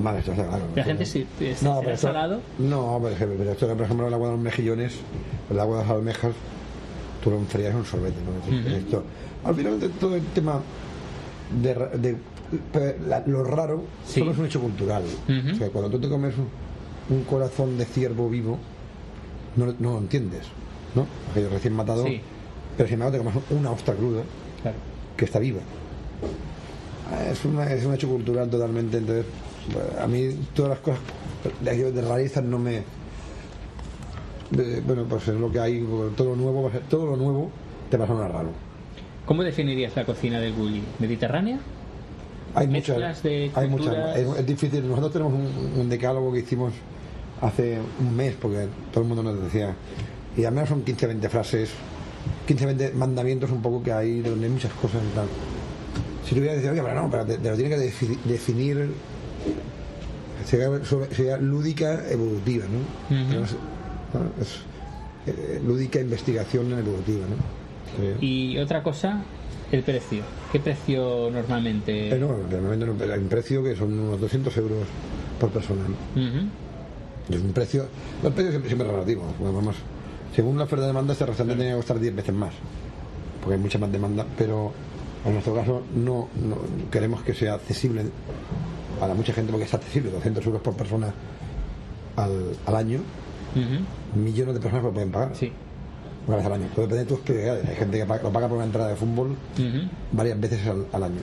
mal, 0.00 0.16
esto 0.16 0.30
está 0.32 0.46
claro. 0.48 0.64
La 0.74 0.84
gente 0.84 1.04
si, 1.04 1.26
si- 1.38 1.64
No, 1.64 1.80
pero 1.80 1.92
esto- 1.92 2.06
salado. 2.06 2.40
No, 2.58 2.98
por 3.00 3.12
ejemplo, 3.12 3.36
pero 3.38 3.52
esto, 3.52 3.68
por 3.76 3.84
ejemplo, 3.84 4.08
el 4.08 4.14
agua 4.14 4.28
de 4.28 4.34
los 4.34 4.42
mejillones, 4.42 4.94
el 5.50 5.60
agua 5.60 5.78
de 5.78 5.82
las 5.82 5.90
almejas, 5.92 6.32
tú 7.22 7.30
lo 7.30 7.36
enfrías 7.36 7.70
en 7.72 7.76
un 7.76 7.84
sorbete, 7.84 8.16
¿no? 8.22 8.74
Esto, 8.76 9.04
al 9.44 9.54
final 9.54 9.78
de 9.78 9.88
todo 9.90 10.16
el 10.16 10.24
tema 10.28 10.60
de, 11.62 11.74
de- 11.98 12.16
pe- 12.72 12.96
la- 13.06 13.22
lo 13.26 13.44
raro 13.44 13.82
Sí. 14.06 14.20
solo 14.20 14.32
es 14.32 14.38
un 14.38 14.46
hecho 14.46 14.60
cultural. 14.60 15.02
O 15.52 15.54
sea, 15.56 15.68
cuando 15.68 15.90
tú 15.90 16.00
te 16.00 16.08
comes 16.08 16.34
un, 16.38 16.48
un 17.16 17.24
corazón 17.24 17.76
de 17.76 17.84
ciervo 17.84 18.30
vivo, 18.30 18.58
no, 19.56 19.66
lo- 19.66 19.74
no 19.78 19.92
lo 19.92 19.98
entiendes, 19.98 20.46
¿no? 20.94 21.06
Aquello 21.30 21.50
recién 21.50 21.74
matado. 21.74 22.04
Sí. 22.06 22.20
Pero 22.78 22.88
sin 22.88 22.94
embargo 22.94 23.12
te 23.12 23.18
comes 23.18 23.34
una 23.50 23.70
ostra 23.70 23.92
cruda 23.94 24.22
Claro. 24.62 24.76
que 25.18 25.26
está 25.26 25.38
viva. 25.38 25.60
Es, 27.30 27.44
una, 27.44 27.70
es 27.72 27.84
un 27.84 27.94
hecho 27.94 28.08
cultural 28.08 28.48
totalmente, 28.48 28.98
entonces 28.98 29.26
a 30.00 30.06
mí 30.06 30.36
todas 30.54 30.70
las 30.70 30.78
cosas 30.80 31.00
de, 31.62 31.70
aquello 31.70 31.92
de 31.92 32.02
rarezas 32.02 32.42
no 32.44 32.58
me... 32.58 32.82
bueno, 34.86 35.04
pues 35.08 35.28
es 35.28 35.34
lo 35.34 35.50
que 35.50 35.60
hay, 35.60 35.86
todo 36.16 36.30
lo 36.30 36.36
nuevo, 36.36 36.70
ser- 36.70 36.82
todo 36.82 37.06
lo 37.06 37.16
nuevo 37.16 37.50
te 37.90 37.96
va 37.96 38.04
a 38.04 38.08
sonar 38.08 38.32
raro. 38.32 38.50
¿Cómo 39.26 39.42
definirías 39.42 39.94
la 39.96 40.04
cocina 40.04 40.40
del 40.40 40.52
Bulli? 40.52 40.82
¿Mediterránea? 40.98 41.58
Hay 42.54 42.66
muchas, 42.66 43.22
de 43.22 43.50
hay 43.54 43.68
muchas, 43.68 44.16
es, 44.16 44.38
es 44.38 44.46
difícil. 44.46 44.86
Nosotros 44.86 45.12
tenemos 45.12 45.32
un, 45.32 45.80
un 45.80 45.88
decálogo 45.88 46.32
que 46.32 46.40
hicimos 46.40 46.72
hace 47.40 47.78
un 48.00 48.14
mes, 48.14 48.34
porque 48.40 48.66
todo 48.92 49.02
el 49.02 49.08
mundo 49.08 49.22
nos 49.22 49.42
decía, 49.42 49.74
Y 50.36 50.44
al 50.44 50.52
menos 50.52 50.68
son 50.68 50.82
15 50.82 51.06
20 51.06 51.28
frases, 51.30 51.70
15 52.46 52.66
20 52.66 52.90
mandamientos 52.92 53.50
un 53.50 53.62
poco 53.62 53.82
que 53.82 53.92
hay 53.92 54.20
donde 54.20 54.46
hay 54.46 54.52
muchas 54.52 54.72
cosas 54.74 55.00
y 55.10 55.14
tal. 55.14 55.26
Si 56.28 56.34
tuviera 56.34 56.54
decir, 56.54 56.70
oye, 56.70 56.82
pero 56.82 56.94
no, 56.94 57.10
pero 57.10 57.24
te, 57.26 57.38
te 57.38 57.50
lo 57.50 57.56
tiene 57.56 57.70
que 57.76 57.82
defi- 57.90 58.18
definir 58.24 58.90
sería, 60.44 60.68
sería 61.10 61.36
lúdica 61.38 62.08
evolutiva, 62.10 62.64
¿no? 62.66 63.38
Eh, 65.26 65.60
lúdica 65.64 66.00
investigación 66.00 66.72
evolutiva, 66.72 67.24
¿no? 67.28 67.36
Y 68.20 68.58
otra 68.58 68.82
cosa, 68.82 69.22
el 69.70 69.82
precio. 69.82 70.22
¿Qué 70.50 70.58
precio 70.60 71.30
normalmente? 71.32 72.14
Eh, 72.14 72.18
no, 72.18 72.34
realmente 72.50 72.86
no, 73.06 73.12
hay 73.12 73.20
un 73.20 73.28
precio 73.28 73.62
que 73.62 73.76
son 73.76 73.98
unos 73.98 74.20
200 74.20 74.56
euros 74.56 74.78
por 75.40 75.50
persona. 75.50 75.82
es 77.30 77.40
un 77.40 77.52
precio, 77.52 77.86
los 78.22 78.32
precios 78.32 78.52
siempre, 78.52 78.68
siempre 78.70 78.88
relativos. 78.90 79.26
vamos, 79.40 79.76
según 80.34 80.58
la 80.58 80.64
oferta 80.64 80.82
de 80.82 80.88
demanda, 80.88 81.12
este 81.12 81.26
restaurante 81.26 81.58
tenía 81.58 81.74
que 81.74 81.78
costar 81.78 82.00
10 82.00 82.14
veces 82.16 82.34
más, 82.34 82.52
porque 83.40 83.54
hay 83.54 83.60
mucha 83.60 83.78
más 83.78 83.92
demanda, 83.92 84.26
pero 84.36 84.72
en 85.24 85.32
nuestro 85.32 85.54
caso 85.54 85.82
no, 85.94 86.28
no 86.36 86.56
queremos 86.90 87.22
que 87.22 87.34
sea 87.34 87.54
accesible 87.54 88.02
a 89.00 89.06
la 89.06 89.14
mucha 89.14 89.32
gente, 89.32 89.50
porque 89.50 89.66
es 89.66 89.74
accesible, 89.74 90.10
200 90.10 90.44
euros 90.46 90.62
por 90.62 90.74
persona 90.74 91.12
al, 92.16 92.56
al 92.66 92.76
año, 92.76 93.00
millones 94.14 94.54
de 94.54 94.60
personas 94.60 94.84
lo 94.84 94.92
pueden 94.92 95.10
pagar 95.10 95.34
Sí. 95.36 95.52
una 96.26 96.36
vez 96.36 96.46
al 96.46 96.52
año. 96.54 96.66
Todo 96.74 96.82
depende 96.82 97.04
de 97.04 97.08
tus 97.08 97.20
prioridades. 97.20 97.68
Hay 97.68 97.76
gente 97.76 97.98
que 97.98 98.06
paga- 98.06 98.22
lo 98.22 98.32
paga 98.32 98.48
por 98.48 98.56
una 98.56 98.66
entrada 98.66 98.88
de 98.88 98.96
fútbol 98.96 99.36
varias 100.12 100.40
veces 100.40 100.66
al, 100.66 100.86
al 100.92 101.02
año, 101.04 101.20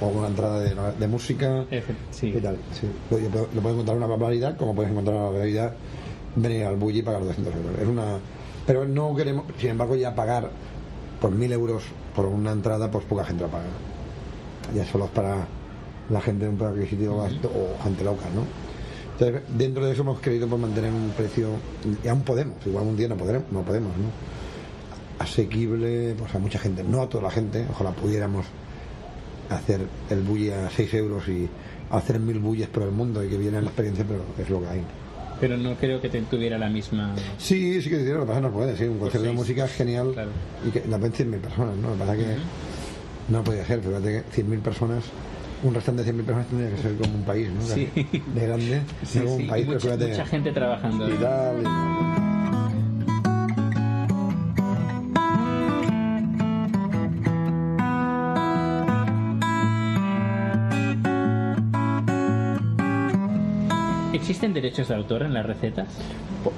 o 0.00 0.06
una 0.08 0.28
entrada 0.28 0.60
de, 0.60 0.74
de 0.98 1.08
música. 1.08 1.64
Efe- 1.70 1.94
sí. 2.10 2.28
y 2.36 2.40
tal. 2.40 2.56
Sí. 2.72 2.86
Lo, 3.10 3.18
lo 3.18 3.60
puedes 3.60 3.72
encontrar 3.74 3.96
una 3.96 4.06
barbaridad, 4.06 4.56
como 4.56 4.74
puedes 4.74 4.90
encontrar 4.90 5.16
una 5.16 5.26
barbaridad 5.26 5.74
venir 6.36 6.64
al 6.64 6.76
bully 6.76 6.98
y 6.98 7.02
pagar 7.02 7.24
200 7.24 7.54
euros. 7.54 7.78
Es 7.80 7.86
una, 7.88 8.18
pero 8.66 8.84
no 8.86 9.14
queremos, 9.14 9.44
sin 9.58 9.70
embargo, 9.70 9.96
ya 9.96 10.14
pagar 10.14 10.50
por 11.20 11.30
1000 11.30 11.52
euros 11.52 11.82
por 12.14 12.26
una 12.26 12.52
entrada, 12.52 12.90
pues 12.90 13.04
poca 13.04 13.24
gente 13.24 13.44
lo 13.44 13.50
paga. 13.50 13.64
Ya 14.74 14.84
solo 14.86 15.06
es 15.06 15.10
para 15.10 15.46
la 16.10 16.20
gente 16.20 16.44
de 16.46 16.50
un 16.50 16.62
adquisitivo 16.62 17.22
alto 17.22 17.48
o 17.48 17.82
gente 17.82 18.04
loca, 18.04 18.26
¿no? 18.34 18.44
Entonces, 19.12 19.42
dentro 19.56 19.86
de 19.86 19.92
eso 19.92 20.02
hemos 20.02 20.20
querido 20.20 20.48
pues, 20.48 20.60
mantener 20.60 20.92
un 20.92 21.10
precio, 21.16 21.50
y 22.02 22.08
aún 22.08 22.22
podemos, 22.22 22.56
igual 22.66 22.84
un 22.84 22.96
día 22.96 23.08
no 23.08 23.16
podremos, 23.16 23.50
no 23.52 23.62
podemos, 23.62 23.96
¿no? 23.96 24.08
Asequible 25.18 26.14
pues, 26.18 26.34
a 26.34 26.38
mucha 26.38 26.58
gente, 26.58 26.82
no 26.82 27.02
a 27.02 27.08
toda 27.08 27.24
la 27.24 27.30
gente, 27.30 27.64
ojalá 27.70 27.92
pudiéramos 27.92 28.46
hacer 29.50 29.86
el 30.10 30.22
bully 30.22 30.50
a 30.50 30.68
6 30.70 30.94
euros 30.94 31.28
y 31.28 31.48
hacer 31.90 32.18
mil 32.18 32.38
bulles 32.40 32.68
por 32.68 32.82
el 32.82 32.90
mundo 32.90 33.22
y 33.22 33.28
que 33.28 33.36
viene 33.36 33.60
la 33.60 33.68
experiencia, 33.68 34.04
pero 34.06 34.22
es 34.38 34.50
lo 34.50 34.60
que 34.60 34.66
hay. 34.66 34.84
Pero 35.40 35.56
no 35.56 35.74
creo 35.74 36.00
que 36.00 36.08
te 36.08 36.20
tuviera 36.22 36.56
la 36.58 36.68
misma. 36.68 37.14
Sí, 37.38 37.80
sí 37.82 37.90
que 37.90 37.98
dinero, 37.98 38.18
lo 38.18 38.24
que 38.24 38.28
pasa 38.28 38.40
no 38.40 38.52
puede, 38.52 38.76
sí, 38.76 38.84
un 38.84 38.98
concierto 38.98 39.28
de 39.28 39.34
música 39.34 39.64
es 39.64 39.72
genial 39.72 40.10
Claro. 40.12 40.30
y 40.66 40.70
que 40.70 40.84
la 40.88 40.96
ven 40.98 41.12
100.000 41.12 41.40
personas, 41.40 41.76
¿no? 41.76 41.88
Lo 41.88 41.94
que 41.94 42.00
pasa 42.00 42.14
es 42.14 42.18
que 42.24 42.34
no 43.28 43.44
podía 43.44 43.64
ser, 43.66 43.80
fíjate 43.80 44.24
que 44.30 44.42
100.000 44.42 44.60
personas, 44.60 45.04
un 45.62 45.74
restaurante 45.74 46.04
de 46.12 46.16
100.000 46.18 46.24
personas 46.24 46.46
tendría 46.48 46.70
que 46.70 46.82
ser 46.82 46.94
como 46.96 47.14
un 47.14 47.24
país, 47.24 47.48
¿no? 47.50 47.60
Sí. 47.62 47.88
De 48.34 48.46
grande, 48.46 48.80
Sí, 49.04 49.18
un 49.20 49.46
país, 49.48 49.66
pero 49.66 49.80
mucha, 49.96 50.06
mucha 50.08 50.26
gente 50.26 50.52
trabajando. 50.52 51.08
y 51.08 51.16
tal, 51.16 51.56
y- 51.62 52.23
¿Existen 64.14 64.52
derechos 64.54 64.88
de 64.88 64.94
autor 64.94 65.22
en 65.22 65.34
las 65.34 65.44
recetas? 65.46 65.88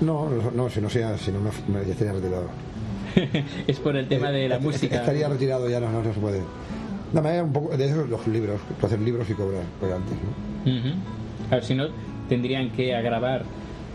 No, 0.00 0.28
no, 0.28 0.50
no, 0.50 0.70
si 0.70 0.80
no 0.80 0.90
sea, 0.90 1.16
si 1.18 1.30
no 1.32 1.40
me, 1.40 1.50
me- 1.68 1.90
estaría 1.90 2.12
retirado. 2.12 2.48
es 3.66 3.78
por 3.80 3.96
el 3.96 4.08
tema 4.08 4.30
de 4.30 4.48
la 4.48 4.58
música. 4.58 4.96
Estaría 4.96 5.28
retirado 5.28 5.68
ya, 5.68 5.80
no, 5.80 5.90
no, 5.90 6.02
no 6.02 6.12
se 6.12 6.20
puede. 6.20 6.40
La 7.12 7.22
manera 7.22 7.44
un 7.44 7.52
poco 7.52 7.76
de 7.76 7.86
eso 7.86 8.04
los 8.06 8.26
libros, 8.26 8.60
hacer 8.82 9.00
libros 9.00 9.28
y 9.30 9.34
cobrar 9.34 9.62
royalties, 9.80 10.18
¿no? 10.64 10.70
Ujú. 10.78 10.88
A 11.50 11.54
ver, 11.56 11.64
si 11.64 11.74
no, 11.74 11.86
tendrían 12.28 12.70
que 12.72 12.94
agravar, 12.94 13.44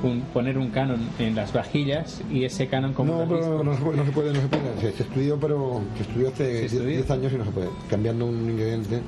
un, 0.01 0.21
poner 0.33 0.57
un 0.57 0.69
canon 0.69 0.99
en 1.19 1.35
las 1.35 1.53
vajillas 1.53 2.21
y 2.31 2.45
ese 2.45 2.67
canon 2.67 2.93
como 2.93 3.19
No, 3.19 3.27
pero 3.27 3.63
no 3.63 3.63
no 3.63 3.75
se 3.75 3.81
puede, 4.11 4.33
no 4.33 4.41
se 4.41 4.47
puede. 4.47 4.91
Se, 4.93 5.03
estudió, 5.03 5.37
pero 5.39 5.81
se 5.97 6.03
estudió 6.03 6.29
hace 6.29 6.45
¿Se 6.45 6.51
10 6.61 6.63
estudió? 6.73 6.87
10 6.97 7.11
años 7.11 7.33
y 7.33 7.35
no 7.37 7.45
se 7.45 7.51
puede. 7.51 7.69
Cambiando 7.89 8.25
un 8.25 8.49
ingrediente. 8.49 9.01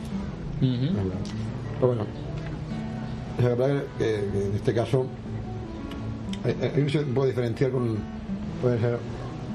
No. 0.62 0.78
Pero 1.76 1.88
bueno, 1.88 2.06
es 3.38 3.44
verdad 3.44 3.84
que, 3.98 4.04
que 4.32 4.46
en 4.50 4.56
este 4.56 4.74
caso 4.74 5.06
hay, 6.44 6.56
hay- 6.76 6.90
se 6.90 7.00
puede 7.02 7.30
diferenciar 7.30 7.72
con, 7.72 7.98
puede 8.62 8.80
ser, 8.80 8.98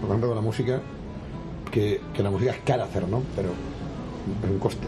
por 0.01 0.09
ejemplo, 0.11 0.29
con 0.29 0.37
la 0.37 0.43
música, 0.43 0.81
que, 1.71 2.01
que 2.15 2.23
la 2.23 2.31
música 2.31 2.53
es 2.53 2.59
cara 2.65 2.85
hacer, 2.85 3.07
¿no? 3.09 3.23
Pero 3.37 3.51
es 4.45 4.51
un 4.51 4.59
coste 4.59 4.87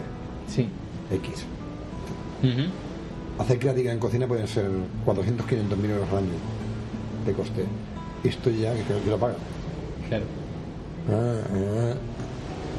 Sí. 0.49 0.69
X. 1.13 1.45
Hacer 3.39 3.59
creativa 3.59 3.93
en 3.93 3.99
cocina 3.99 4.27
pueden 4.27 4.47
ser 4.49 4.69
400, 5.05 5.47
500 5.47 5.79
mil 5.79 5.91
euros 5.93 6.09
al 6.11 6.19
año 6.19 6.29
de 7.27 7.33
coste. 7.33 7.65
Esto 8.25 8.51
ya, 8.51 8.73
que, 8.75 8.83
que 8.83 9.11
lo 9.11 9.19
paga. 9.19 9.35
Claro. 10.09 10.25
Ah, 11.11 11.41
ah, 11.51 11.95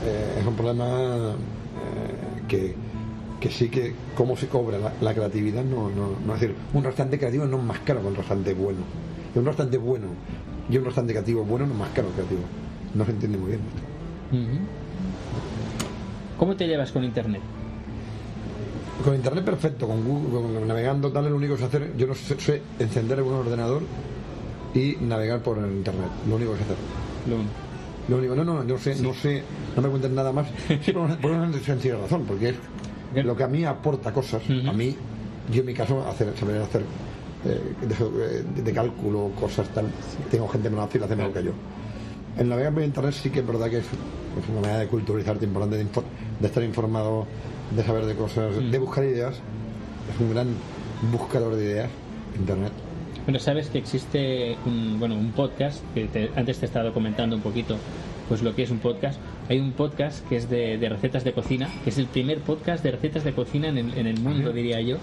eh, 0.06 0.38
es 0.40 0.46
un 0.46 0.56
problema 0.56 0.86
eh, 1.32 2.42
que, 2.48 2.76
que 3.42 3.50
sí 3.50 3.68
que 3.70 3.94
cómo 4.16 4.38
se 4.38 4.48
cobra 4.48 4.78
la, 4.78 4.94
la 5.02 5.14
creatividad 5.14 5.64
no, 5.66 5.90
no, 5.90 6.12
no 6.26 6.36
es 6.36 6.40
decir 6.42 6.56
un 6.74 6.84
restaurante 6.84 7.18
creativo 7.20 7.46
no 7.46 7.58
es 7.58 7.64
más 7.64 7.80
caro 7.80 8.00
que 8.02 8.08
un 8.08 8.16
restaurante 8.16 8.54
bueno 8.54 8.80
y 9.36 9.40
un 9.40 9.46
restaurante 9.46 9.78
bueno 9.78 10.08
y 10.70 10.78
un 10.78 10.86
restaurante 10.86 11.14
creativo 11.14 11.44
bueno 11.44 11.66
no 11.66 11.74
es 11.74 11.80
más 11.80 11.90
caro 11.90 12.08
que 12.10 12.14
creativo 12.16 12.42
no 12.94 13.04
se 13.04 13.12
entiende 13.12 13.38
muy 13.38 13.48
bien 13.50 13.62
Ujú. 14.32 14.60
¿Cómo 16.38 16.56
te 16.56 16.68
llevas 16.68 16.92
con 16.92 17.04
internet? 17.04 17.42
con 19.04 19.16
internet 19.16 19.44
perfecto 19.44 19.88
con 19.88 20.04
Google 20.08 20.60
con 20.60 20.68
navegando 20.68 21.12
tal 21.12 21.28
lo 21.28 21.36
único 21.36 21.56
que 21.56 21.62
sé 21.62 21.66
hacer 21.66 21.98
yo 21.98 22.06
no 22.08 22.14
sé, 22.14 22.40
sé 22.40 22.62
encender 22.80 23.22
un 23.24 23.34
ordenador 23.34 23.82
y 24.76 24.96
navegar 25.02 25.42
por 25.42 25.58
el 25.58 25.72
internet 25.72 26.08
lo 26.30 26.36
único 26.36 26.52
que 26.52 26.58
sé 26.60 26.64
hacer 26.66 26.78
Lo 27.28 27.36
único. 27.36 27.52
Lo 28.10 28.18
único, 28.18 28.36
no, 28.36 28.44
no, 28.44 28.64
no 28.64 28.78
sé, 28.80 28.96
no 28.96 29.14
sé, 29.14 29.44
no 29.76 29.82
me 29.84 29.88
cuenten 29.90 30.16
nada 30.16 30.34
más. 30.34 30.48
Sí, 30.84 30.92
por 30.92 31.04
una, 31.04 31.18
por 31.18 31.32
una 31.32 31.54
sencilla 31.60 31.98
razón, 31.98 32.26
porque 32.28 32.50
es 32.50 32.56
Bien. 33.14 33.28
lo 33.28 33.36
que 33.36 33.44
a 33.44 33.48
mí 33.48 33.64
aporta 33.66 34.12
cosas, 34.14 34.42
a 34.68 34.72
mí, 34.74 34.96
yo 35.52 35.60
en 35.62 35.66
mi 35.66 35.74
caso, 35.74 36.06
hacer, 36.08 36.34
saber 36.38 36.62
hacer 36.62 36.84
eh, 37.46 37.60
de, 38.56 38.62
de- 38.64 38.74
cálculo, 38.74 39.32
cosas 39.40 39.68
tal, 39.70 39.86
tengo 40.30 40.48
gente 40.48 40.70
más 40.70 40.86
fácil, 40.86 41.04
hace 41.04 41.16
mejor 41.16 41.34
que 41.34 41.44
yo. 41.44 41.52
El 42.38 42.48
navegar 42.50 42.74
por 42.74 42.84
internet 42.84 43.14
sí 43.14 43.30
que 43.30 43.40
es 43.40 43.48
verdad 43.48 43.70
que 43.70 43.80
es, 43.80 43.86
es 43.86 44.50
una 44.50 44.62
manera 44.62 44.80
de 44.80 44.88
culturizarte 44.88 45.46
importante, 45.46 45.78
de, 45.78 45.84
de 46.40 46.48
estar 46.48 46.64
informado, 46.64 47.26
de 47.76 47.84
saber 47.84 48.06
de 48.06 48.16
cosas, 48.16 48.56
de 48.72 48.78
buscar 48.80 49.04
ideas. 49.04 49.36
Es 50.14 50.20
un 50.20 50.32
gran 50.34 50.48
buscador 51.12 51.56
de 51.56 51.64
ideas, 51.66 51.90
internet. 52.38 52.72
Bueno, 53.26 53.40
sabes 53.40 53.68
que 53.70 53.78
existe 53.80 54.56
un, 54.66 55.00
bueno, 55.00 55.16
un 55.16 55.32
podcast, 55.32 55.84
que 55.94 56.06
te- 56.06 56.32
antes 56.36 56.58
te 56.60 56.66
he 56.66 56.68
estado 56.68 56.94
comentando 56.94 57.36
un 57.36 57.42
poquito 57.42 57.76
pues 58.30 58.42
lo 58.42 58.56
que 58.56 58.64
es 58.64 58.72
un 58.72 58.80
podcast. 58.80 59.20
Hay 59.52 59.60
un 59.60 59.74
podcast 59.74 60.26
que 60.30 60.38
es 60.38 60.50
de, 60.50 60.78
de 60.78 60.88
recetas 60.88 61.26
de 61.26 61.34
cocina, 61.34 61.68
que 61.84 61.90
es 61.90 61.98
el 61.98 62.06
primer 62.06 62.38
podcast 62.40 62.82
de 62.86 62.92
recetas 62.92 63.26
de 63.26 63.34
cocina 63.34 63.68
en 63.68 63.78
el, 63.80 63.98
en 63.98 64.08
el 64.08 64.18
mundo, 64.22 64.54
diría 64.54 64.80
yo. 64.80 64.96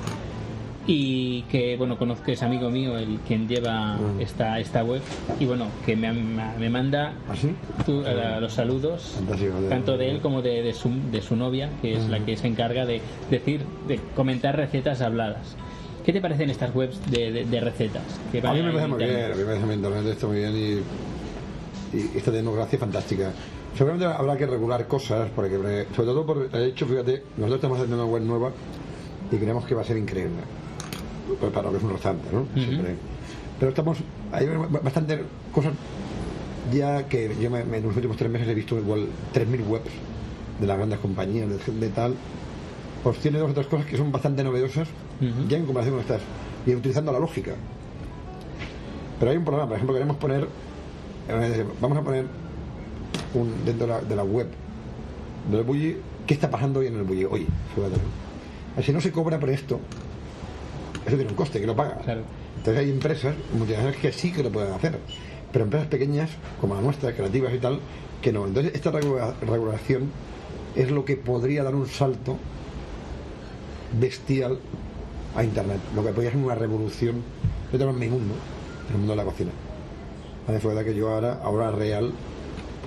Y 0.87 1.43
que, 1.50 1.76
bueno, 1.76 1.99
conozco, 1.99 2.25
que 2.25 2.33
es 2.33 2.43
amigo 2.43 2.71
mío 2.71 2.97
el 2.97 3.19
quien 3.28 3.47
lleva 3.47 3.99
esta, 4.21 4.59
esta 4.59 4.83
web. 4.83 5.02
Y 5.38 5.45
bueno, 5.45 5.67
que 5.85 5.97
me, 5.97 6.11
me 6.14 6.71
manda 6.71 7.12
¿Así? 7.28 7.55
tú- 7.85 8.02
a- 8.07 8.40
los 8.40 8.55
saludos, 8.55 9.17
Fantástico, 9.17 9.61
de- 9.61 9.69
tanto 9.69 9.99
de 9.99 10.12
él 10.12 10.21
como 10.21 10.40
de, 10.40 10.62
de 10.62 10.73
su, 10.73 10.88
de 11.12 11.21
su 11.21 11.37
novia, 11.37 11.69
que 11.83 11.93
es 11.99 12.09
la 12.09 12.19
que 12.21 12.35
se 12.38 12.47
encarga 12.47 12.87
de 12.87 13.02
decir, 13.31 13.61
de 13.87 14.00
comentar 14.17 14.57
recetas 14.57 15.02
habladas. 15.02 15.57
¿Qué 16.07 16.14
te 16.14 16.23
parecen 16.23 16.49
estas 16.49 16.75
webs 16.75 16.99
de, 17.11 17.61
recetas? 17.61 18.02
Que 18.33 18.38
A 18.38 18.55
mí 18.55 18.62
me 18.62 18.71
parece 18.73 18.88
muy 18.88 18.99
bien, 19.05 19.25
a 19.26 19.28
mí 19.28 19.40
me 19.40 19.45
parece 19.45 19.67
muy 19.67 19.75
internet 19.75 20.07
está 20.07 20.26
muy 20.26 20.38
bien 20.38 20.57
y, 20.57 21.97
y 21.99 22.17
esta 22.17 22.31
democracia 22.31 22.78
fantástica. 22.78 23.31
Seguramente 23.78 24.06
habrá 24.06 24.37
que 24.37 24.44
regular 24.44 24.88
cosas, 24.88 25.28
porque, 25.37 25.56
porque, 25.56 25.87
sobre 25.94 26.08
todo 26.08 26.26
por 26.26 26.49
el 26.52 26.62
hecho, 26.64 26.85
fíjate, 26.85 27.23
nosotros 27.37 27.54
estamos 27.58 27.78
haciendo 27.78 28.02
una 28.02 28.12
web 28.12 28.23
nueva 28.25 28.50
y 29.30 29.37
creemos 29.37 29.64
que 29.66 29.75
va 29.76 29.82
a 29.82 29.85
ser 29.85 29.97
increíble. 29.97 30.35
Pues 31.38 31.52
para 31.52 31.66
lo 31.66 31.70
que 31.70 31.78
es 31.78 31.85
un 31.85 31.90
restaurante, 31.90 32.28
¿no? 32.32 32.47
Siempre. 32.61 32.97
Pero 33.61 33.68
estamos, 33.70 33.99
hay 34.32 34.49
bastante 34.82 35.23
cosas 35.52 35.75
ya 36.73 37.06
que 37.06 37.37
yo 37.40 37.50
me- 37.50 37.61
en 37.61 37.82
los 37.85 37.94
últimos 37.94 38.16
tres 38.16 38.28
meses 38.30 38.49
he 38.49 38.54
visto 38.54 38.76
igual 38.76 39.06
3.000 39.32 39.62
webs 39.62 39.90
de 40.61 40.66
las 40.66 40.76
grandes 40.76 40.99
compañías, 40.99 41.49
de, 41.49 41.73
de 41.73 41.88
tal. 41.90 42.16
Pues 43.04 43.18
tiene 43.18 43.38
dos 43.38 43.52
o 43.52 43.54
tres 43.54 43.68
cosas 43.68 43.87
que 43.87 43.97
son 43.97 44.11
bastante 44.11 44.42
novedosas, 44.42 44.88
ya 45.49 45.56
en 45.56 45.66
comparación 45.66 45.94
con 45.94 46.00
estas, 46.02 46.23
y 46.66 46.75
utilizando 46.75 47.12
la 47.12 47.20
lógica. 47.20 47.52
Pero 49.20 49.30
hay 49.30 49.37
un 49.37 49.44
problema, 49.44 49.66
por 49.68 49.76
ejemplo, 49.76 49.94
queremos 49.94 50.16
poner, 50.16 50.49
eh, 51.28 51.64
vamos 51.80 51.97
a 51.99 52.02
poner 52.02 52.26
un, 53.35 53.64
dentro 53.64 53.87
de 53.87 53.92
la, 53.92 54.00
de 54.00 54.16
la 54.16 54.25
web 54.25 54.47
del 55.50 55.62
bully, 55.64 55.97
¿qué 56.26 56.35
está 56.35 56.50
pasando 56.50 56.80
hoy 56.80 56.87
en 56.88 56.97
el 56.97 57.02
bully? 57.04 57.25
Hoy, 57.25 57.47
fíjate, 57.75 57.97
¿no? 58.76 58.82
Si 58.82 58.92
no 58.92 59.00
se 59.00 59.11
cobra 59.11 59.38
por 59.40 59.50
esto, 59.50 59.80
eso 61.06 61.16
tiene 61.16 61.30
un 61.30 61.37
coste, 61.37 61.61
que 61.61 61.66
lo 61.66 61.75
paga. 61.75 61.97
Claro. 61.99 62.23
Entonces 62.58 62.85
hay 62.85 62.90
empresas 62.90 63.35
multinacionales 63.52 63.99
que 64.00 64.12
sí 64.12 64.32
que 64.32 64.42
lo 64.42 64.50
pueden 64.50 64.73
hacer. 64.73 64.99
pero 65.52 65.64
empresas 65.64 65.88
pequeñas, 65.88 66.28
como 66.61 66.75
la 66.75 66.82
nuestra, 66.82 67.14
creativas 67.14 67.54
y 67.54 67.58
tal, 67.58 67.80
que 68.20 68.32
no. 68.32 68.47
Entonces, 68.47 68.75
esta 68.75 68.90
regula- 68.90 69.35
regulación 69.40 70.11
es 70.76 70.90
lo 70.90 71.04
que 71.06 71.16
podría 71.16 71.64
dar 71.64 71.75
un 71.75 71.87
salto 71.87 72.37
bestial 73.99 74.58
a 75.35 75.42
Internet. 75.42 75.78
Lo 75.94 76.04
que 76.04 76.11
podría 76.11 76.32
ser 76.32 76.40
una 76.40 76.54
revolución, 76.54 77.23
yo 77.73 77.78
tengo 77.78 77.92
en 77.92 77.99
mi 77.99 78.08
mundo, 78.08 78.35
en 78.88 78.92
el 78.92 78.99
mundo 78.99 79.12
de 79.12 79.16
la 79.16 79.25
cocina. 79.25 79.50
Fue 80.47 80.75
verdad 80.75 80.85
que 80.85 80.94
yo 80.94 81.08
ahora, 81.11 81.40
ahora 81.42 81.70
real, 81.70 82.12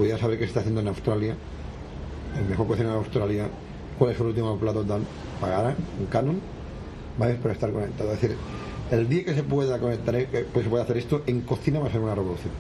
podía 0.02 0.18
saber 0.18 0.40
qué 0.40 0.46
se 0.46 0.48
está 0.50 0.60
haciendo 0.62 0.82
en 0.82 0.88
Australia, 0.88 1.36
el 2.40 2.46
mejor 2.50 2.66
cocinero 2.66 2.94
de 2.94 3.00
Australia, 3.02 3.46
cuál 4.00 4.12
es 4.14 4.20
el 4.20 4.26
último 4.26 4.58
plato 4.58 4.84
tal, 4.84 5.02
pagar 5.40 5.76
un 6.00 6.06
canon, 6.08 6.40
¿vale? 7.20 7.36
Para 7.36 7.54
estar 7.54 7.72
conectado. 7.72 8.12
Es 8.14 8.20
decir, 8.20 8.36
el 8.90 9.08
día 9.08 9.24
que 9.26 9.36
se 9.36 9.44
pueda 9.44 9.78
conectar, 9.78 10.16
eh, 10.16 10.28
que 10.32 10.40
pues 10.40 10.64
se 10.64 10.70
pueda 10.72 10.84
hacer 10.86 10.98
esto, 10.98 11.22
en 11.28 11.42
cocina 11.42 11.80
va 11.80 11.88
a 11.88 11.92
ser 11.92 12.02
una 12.02 12.16
revolución. 12.16 12.52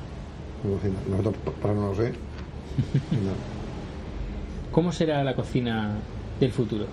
Cocina. 0.61 0.99
Nosotros, 1.09 1.35
para 1.59 1.73
no 1.73 1.87
lo 1.87 1.95
sé, 1.95 2.09
no. 3.11 4.71
¿Cómo 4.71 4.91
será 4.91 5.23
la 5.23 5.35
cocina 5.35 5.95
del 6.39 6.51
futuro? 6.51 6.85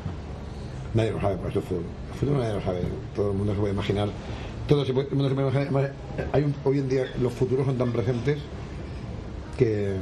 Nadie 0.95 1.11
lo 1.13 1.21
sabe, 1.21 1.37
por 1.37 1.51
eso. 1.51 1.59
El 1.61 2.19
fútbol 2.19 2.39
nadie 2.39 2.55
lo 2.55 2.63
sabe. 2.63 2.81
Todo 3.15 3.33
el 3.33 3.37
mundo 3.37 3.53
se 3.53 3.61
puede 3.61 3.75
imaginar. 3.75 4.09
Todo 4.67 4.85
se 4.87 4.95
puede, 4.95 5.09
el 5.09 5.15
mundo 5.15 5.29
se 5.29 5.35
puede 5.35 5.49
imaginar. 5.49 5.69
Además, 5.75 5.91
Hay 6.33 6.43
un- 6.45 6.55
hoy 6.65 6.79
en 6.79 6.89
día 6.89 7.05
los 7.21 7.35
futuros 7.35 7.67
son 7.67 7.77
tan 7.77 7.93
presentes 7.93 8.39
que. 9.59 9.97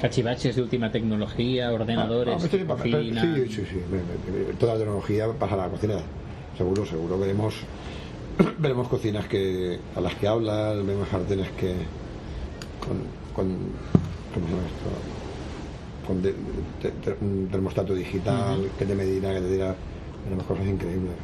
Cachivaches 0.00 0.54
de 0.56 0.62
última 0.62 0.90
tecnología, 0.92 1.72
ordenadores, 1.72 2.34
Ah, 2.34 2.44
esto 2.44 2.56
sí, 2.58 2.64
cocina. 2.64 3.34
sí, 3.48 3.64
sí, 3.64 3.80
Toda 4.58 4.74
la 4.74 4.78
tecnología 4.80 5.26
pasa 5.38 5.54
a 5.54 5.58
la 5.58 5.68
cocina. 5.68 5.96
Seguro, 6.56 6.84
seguro. 6.84 7.18
Veremos, 7.18 7.54
veremos 8.58 8.88
cocinas 8.88 9.26
que 9.26 9.78
a 9.94 10.00
las 10.00 10.14
que 10.16 10.26
hablas, 10.28 10.84
vemos 10.84 11.08
sartenes 11.08 11.50
que. 11.52 11.74
con. 12.86 13.02
con 13.34 13.46
¿Cómo 14.34 14.46
se 14.46 14.52
llama 14.54 14.66
esto? 14.66 14.90
Con 16.06 16.22
de- 16.22 16.34
un 17.22 17.48
termostato 17.50 17.94
digital 17.94 18.70
que 18.78 18.84
te 18.84 18.94
medirá, 18.94 19.32
que 19.34 19.40
te 19.40 19.50
dirá. 19.50 19.74
Veremos 20.24 20.46
cosas 20.46 20.66
increíbles. 20.66 21.14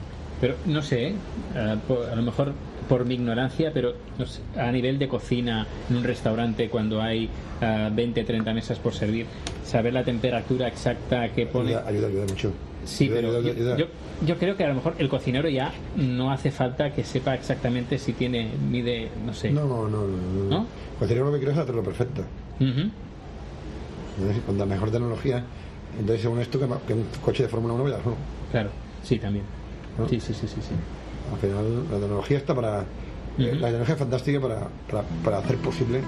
Pero 0.43 0.57
no 0.67 0.83
sé, 0.83 1.07
¿eh? 1.11 1.15
a, 1.55 1.77
por- 1.87 2.09
a 2.11 2.17
lo 2.17 2.23
mejor 2.23 2.53
por 2.89 3.05
mi 3.05 3.15
ignorancia, 3.15 3.71
pero 3.73 3.95
no 4.19 4.27
sé, 4.27 4.43
a 4.59 4.73
nivel 4.73 4.99
de 4.99 5.07
cocina 5.07 5.69
en 5.89 5.97
un 5.97 6.03
restaurante 6.03 6.69
cuando 6.69 7.01
hay 7.01 7.31
ah, 7.61 7.89
20, 7.95 8.25
30 8.25 8.53
mesas 8.53 8.77
por 8.81 8.93
servir, 8.93 9.27
saber 9.65 9.95
la 9.95 10.03
temperatura 10.03 10.67
exacta 10.67 11.29
que 11.29 11.47
pone... 11.47 11.71
Ayuda, 11.77 11.89
ayuda, 11.89 12.09
ayuda 12.09 12.25
mucho. 12.27 12.53
Sí, 12.85 13.05
Ayuda, 13.05 13.17
pero 13.21 13.37
ayuda, 13.39 13.77
yo, 13.79 13.87
yo- 13.87 14.27
yo 14.27 14.37
creo 14.39 14.57
que 14.57 14.65
a 14.65 14.69
lo 14.69 14.75
mejor 14.75 14.97
el 14.99 15.09
cocinero 15.09 15.49
ya 15.49 15.73
no 15.95 16.33
hace 16.33 16.51
falta 16.51 16.93
que 16.93 17.05
sepa 17.05 17.35
exactamente 17.37 17.97
si 17.99 18.13
tiene, 18.13 18.51
mide, 18.69 19.11
no 19.25 19.33
sé. 19.35 19.53
No, 19.53 19.65
no, 19.65 19.89
no. 19.89 20.07
no, 20.09 20.45
¿No? 20.51 20.67
Cocinero 20.99 21.27
lo 21.27 21.33
que 21.33 21.39
quiere 21.39 21.53
es 21.53 21.59
hacerlo 21.59 21.85
perfecto. 21.85 22.25
Entonces, 22.59 22.93
Con 24.45 24.59
la 24.59 24.67
mejor 24.67 24.91
tecnología. 24.91 25.45
Entonces, 25.99 26.23
según 26.23 26.41
esto, 26.41 26.59
que, 26.59 26.93
un 26.95 27.07
coche 27.25 27.45
de 27.45 27.49
Fórmula 27.49 27.75
1 27.75 27.85
vaya 27.85 28.03
solo. 28.03 28.17
Claro, 28.51 28.71
sí, 29.05 29.19
también. 29.21 29.45
¿No? 29.99 30.09
Sí, 30.09 30.21
sí, 30.21 30.33
sí, 30.35 30.47
sí, 30.47 30.61
sí. 30.61 30.75
Al 31.33 31.39
final, 31.39 31.85
la 31.91 31.99
tecnología 31.99 32.39
está 32.39 32.55
para. 32.55 32.81
eh. 33.39 33.55
La 33.61 33.67
tecnología 33.69 33.95
es 33.95 33.99
fantástica 33.99 34.41
para, 34.41 34.69
para, 34.91 35.03
para 35.25 35.39
hacer 35.39 35.57
posible 35.59 36.01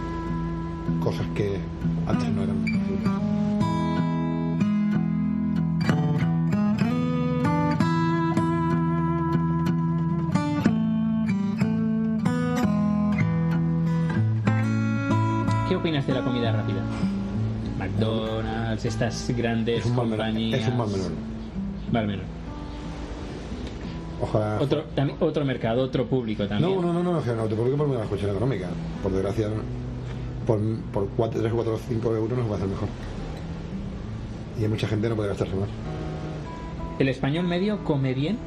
cosas 1.03 1.27
que 1.35 1.59
antes 2.07 2.29
no 2.31 2.43
eran 2.43 2.57
posibles. 2.61 3.11
¿Qué 15.69 15.77
opinas 15.77 16.07
de 16.07 16.15
la 16.15 16.23
comida 16.23 16.53
rápida? 16.53 16.83
McDonald's, 17.79 18.85
estas 18.85 19.31
grandes 19.37 19.81
Es 19.81 19.87
un 19.87 19.97
mal 19.97 20.07
menor. 20.07 20.27
compañías. 20.27 20.61
Es 20.61 20.69
un 20.69 20.77
mal 20.77 20.89
menor. 20.89 21.11
Mal 21.93 22.07
menor. 22.07 22.25
Ojalá. 24.25 24.59
Otro, 24.61 24.85
también, 24.95 25.19
otro 25.21 25.45
mercado, 25.45 25.83
otro 25.83 26.07
público 26.07 26.47
también. 26.47 26.75
No, 26.75 26.81
no, 26.81 26.93
no, 26.93 27.03
no, 27.03 27.13
no, 27.13 27.21
te 27.21 27.55
preocupes 27.55 27.77
por 27.77 27.89
la 27.91 28.05
cuestión 28.05 28.31
económica. 28.31 28.69
Por 29.03 29.13
desgracia, 29.13 29.49
por, 30.47 30.61
por 30.93 31.09
4, 31.09 31.41
3, 31.41 31.53
4, 31.53 31.79
5 31.89 32.17
euros 32.17 32.39
no 32.39 32.45
se 32.45 32.49
puede 32.49 32.55
hacer 32.55 32.69
mejor. 32.69 32.89
Y 34.59 34.69
mucha 34.69 34.89
gente 34.89 35.09
no 35.09 35.17
puede 35.17 35.29
gastarse 35.29 35.55
más. 35.57 35.69
¿El 36.99 37.09
español 37.09 37.47
medio 37.47 37.85
come 37.85 38.15
bien? 38.15 38.39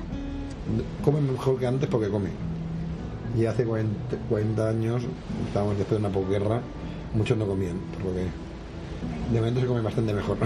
Come 1.03 1.21
mejor 1.21 1.59
que 1.59 1.67
antes 1.67 1.87
porque 1.89 2.09
come. 2.09 2.29
Y 3.37 3.45
hace 3.45 3.65
40, 3.65 4.17
40 4.29 4.69
años, 4.69 5.03
estábamos 5.45 5.77
después 5.77 6.01
de 6.01 6.07
una 6.07 6.13
posguerra, 6.13 6.61
muchos 7.13 7.37
no 7.37 7.45
comían, 7.45 7.77
porque 8.01 8.25
de 9.31 9.39
momento 9.39 9.61
se 9.61 9.67
come 9.67 9.81
bastante 9.81 10.13
mejor. 10.13 10.37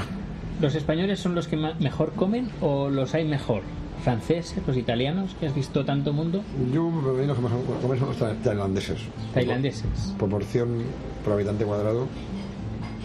¿Los 0.59 0.75
españoles 0.75 1.19
son 1.19 1.35
los 1.35 1.47
que 1.47 1.57
mejor 1.57 2.11
comen 2.13 2.49
o 2.59 2.89
los 2.89 3.13
hay 3.13 3.23
mejor? 3.25 3.61
¿Franceses, 4.03 4.55
los 4.65 4.77
italianos, 4.77 5.35
que 5.39 5.47
has 5.47 5.55
visto 5.55 5.85
tanto 5.85 6.11
mundo? 6.11 6.43
Yo 6.73 6.89
me 6.89 7.23
imagino 7.23 7.35
que 7.35 7.41
más 7.41 7.51
comer 7.81 8.35
tailandeses. 8.43 8.99
Tailandeses. 9.33 10.13
Proporción 10.17 10.83
por 11.23 11.33
habitante 11.33 11.65
cuadrado, 11.65 12.07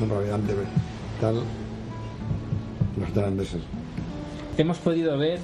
no 0.01 0.07
por 0.07 0.19
habitante 0.19 0.55
tal, 1.21 1.43
los 2.99 3.13
tailandeses. 3.13 3.61
Hemos 4.57 4.79
podido 4.79 5.19
ver 5.19 5.39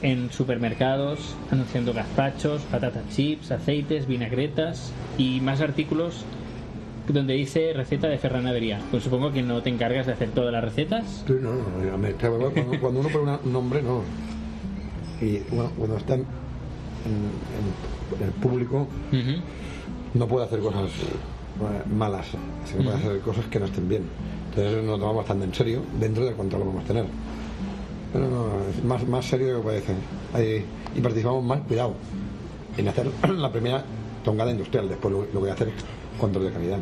en 0.00 0.30
supermercados 0.30 1.34
anunciando 1.50 1.92
gazpachos, 1.92 2.62
patatas 2.62 3.02
chips, 3.10 3.50
aceites, 3.50 4.06
vinagretas 4.06 4.92
y 5.18 5.40
más 5.40 5.60
artículos 5.60 6.24
donde 7.12 7.34
dice 7.34 7.72
receta 7.74 8.08
de 8.08 8.18
ferranadería. 8.18 8.80
Pues 8.90 9.02
supongo 9.02 9.32
que 9.32 9.42
no 9.42 9.62
te 9.62 9.70
encargas 9.70 10.06
de 10.06 10.12
hacer 10.12 10.30
todas 10.30 10.52
las 10.52 10.64
recetas. 10.64 11.24
Sí, 11.26 11.34
no, 11.40 11.50
no, 11.54 11.98
no, 11.98 12.80
cuando, 12.80 13.00
uno 13.00 13.08
pone 13.10 13.38
un 13.44 13.52
nombre, 13.52 13.82
no. 13.82 14.02
Y 15.20 15.38
bueno, 15.54 15.70
cuando 15.76 15.96
está 15.96 16.14
en, 16.14 16.20
en- 16.20 18.18
en 18.20 18.24
el 18.26 18.30
público, 18.32 18.86
no 20.14 20.26
puede 20.28 20.46
hacer 20.46 20.60
cosas 20.60 20.90
eh, 20.90 21.82
malas, 21.94 22.26
sino 22.66 22.84
puede 22.84 22.96
hacer 22.96 23.20
cosas 23.20 23.44
que 23.46 23.58
no 23.60 23.66
estén 23.66 23.88
bien. 23.88 24.02
Entonces 24.50 24.76
nos 24.76 24.86
lo 24.86 24.98
tomamos 24.98 25.16
bastante 25.18 25.44
en 25.46 25.54
serio 25.54 25.80
dentro 25.98 26.24
del 26.24 26.34
control 26.34 26.62
que 26.62 26.64
podemos 26.66 26.84
tener. 26.86 27.04
Pero 28.12 28.28
no, 28.30 28.46
es 28.70 28.84
más, 28.84 29.06
más 29.08 29.24
serio 29.24 29.46
de 29.48 29.52
lo 29.54 29.58
que 29.60 29.66
parece. 29.66 29.94
Ahí- 30.32 30.64
y 30.96 31.00
participamos 31.00 31.42
más, 31.44 31.60
cuidado, 31.62 31.94
en 32.76 32.88
hacer 32.88 33.08
la 33.36 33.50
primera 33.50 33.84
tongada 34.24 34.50
industrial. 34.52 34.88
Después 34.88 35.12
lo, 35.12 35.20
lo 35.22 35.30
que 35.30 35.38
voy 35.38 35.50
a 35.50 35.54
hacer 35.54 35.68
es 35.68 35.74
control 36.20 36.44
de 36.46 36.52
calidad. 36.52 36.78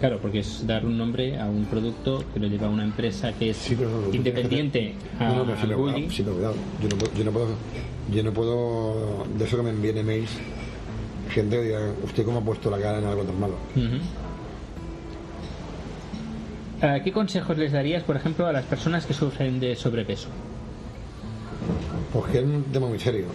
Claro, 0.00 0.18
porque 0.20 0.38
es 0.40 0.66
dar 0.66 0.86
un 0.86 0.96
nombre 0.96 1.38
a 1.38 1.44
un 1.46 1.66
producto 1.66 2.24
que 2.32 2.40
lo 2.40 2.46
lleva 2.48 2.68
una 2.70 2.84
empresa 2.84 3.32
que 3.34 3.50
es 3.50 3.56
Sí, 3.58 3.76
no, 3.78 4.12
independiente 4.14 4.94
No, 5.20 5.26
a 5.26 5.28
no, 5.44 5.44
sí, 5.56 5.62
pero 5.66 5.78
Bully. 5.78 6.06
cuidado. 6.08 6.54
Yo 6.80 6.88
no, 6.88 6.96
puedo, 6.96 7.12
yo, 7.14 7.24
no 7.24 7.30
puedo, 7.32 7.48
yo 8.10 8.22
no 8.24 8.32
puedo, 8.32 9.26
de 9.36 9.44
eso 9.44 9.56
que 9.58 9.62
me 9.62 9.70
envíen 9.70 9.98
emails, 9.98 10.30
gente 11.30 11.56
que 11.56 11.62
diga, 11.64 11.92
¿usted 12.02 12.24
cómo 12.24 12.38
ha 12.38 12.42
puesto 12.42 12.70
la 12.70 12.78
cara 12.78 12.98
en 12.98 13.04
algo 13.04 13.24
tan 13.24 13.38
malo? 13.38 13.54
Ah, 16.82 17.00
¿Qué 17.04 17.12
consejos 17.12 17.58
les 17.58 17.72
darías, 17.72 18.02
por 18.02 18.16
ejemplo, 18.16 18.46
a 18.46 18.52
las 18.52 18.64
personas 18.64 19.04
que 19.04 19.12
sufren 19.12 19.60
de 19.60 19.76
sobrepeso? 19.76 20.28
Porque 22.12 22.38
es 22.38 22.44
un 22.44 22.64
tema 22.72 22.86
muy 22.88 22.98
serio. 22.98 23.26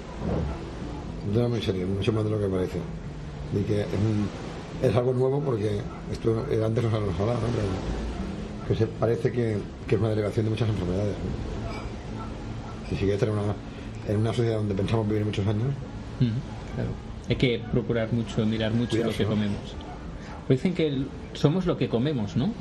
Un 1.28 1.34
tema 1.34 1.48
muy 1.48 1.62
serio, 1.62 1.86
mucho 1.88 2.12
más 2.12 2.24
de 2.24 2.30
lo 2.32 2.40
que 2.40 2.48
parece. 2.48 2.80
Y 3.54 3.62
que 3.64 3.82
es, 3.82 3.88
un- 3.88 4.28
es 4.82 4.96
algo 4.96 5.14
nuevo 5.14 5.42
porque 5.42 5.80
esto 6.12 6.46
antes 6.66 6.84
no 6.84 6.92
se 6.92 7.00
nos 7.00 7.20
hablaba, 7.20 7.40
¿no? 7.40 7.48
Pero 7.56 7.68
que 8.68 8.76
se 8.76 8.88
parece 8.88 9.32
que, 9.32 9.58
que 9.88 9.96
es 9.96 10.02
una 10.02 10.10
derivación 10.10 10.46
de 10.46 10.50
muchas 10.52 10.70
enfermedades. 10.70 11.16
¿no? 11.16 12.86
Y 12.88 12.90
si 12.90 12.96
quieres 12.98 13.16
estar 13.16 13.30
en 13.30 13.36
una, 13.36 13.54
en 14.08 14.18
una 14.18 14.34
sociedad 14.34 14.58
donde 14.58 14.74
pensamos 14.76 15.08
vivir 15.08 15.26
muchos 15.26 15.46
años, 15.48 15.68
Claro. 16.20 16.90
Hay 17.30 17.36
que 17.38 17.62
procurar 17.72 18.12
mucho, 18.14 18.46
mirar 18.46 18.72
mucho 18.74 18.98
lo 18.98 19.12
que 19.12 19.24
¿no? 19.24 19.30
comemos. 19.30 19.58
Pues 20.48 20.60
dicen 20.62 20.74
que 20.76 21.04
somos 21.34 21.66
lo 21.66 21.78
que 21.78 21.90
comemos, 21.90 22.36
¿no? 22.36 22.52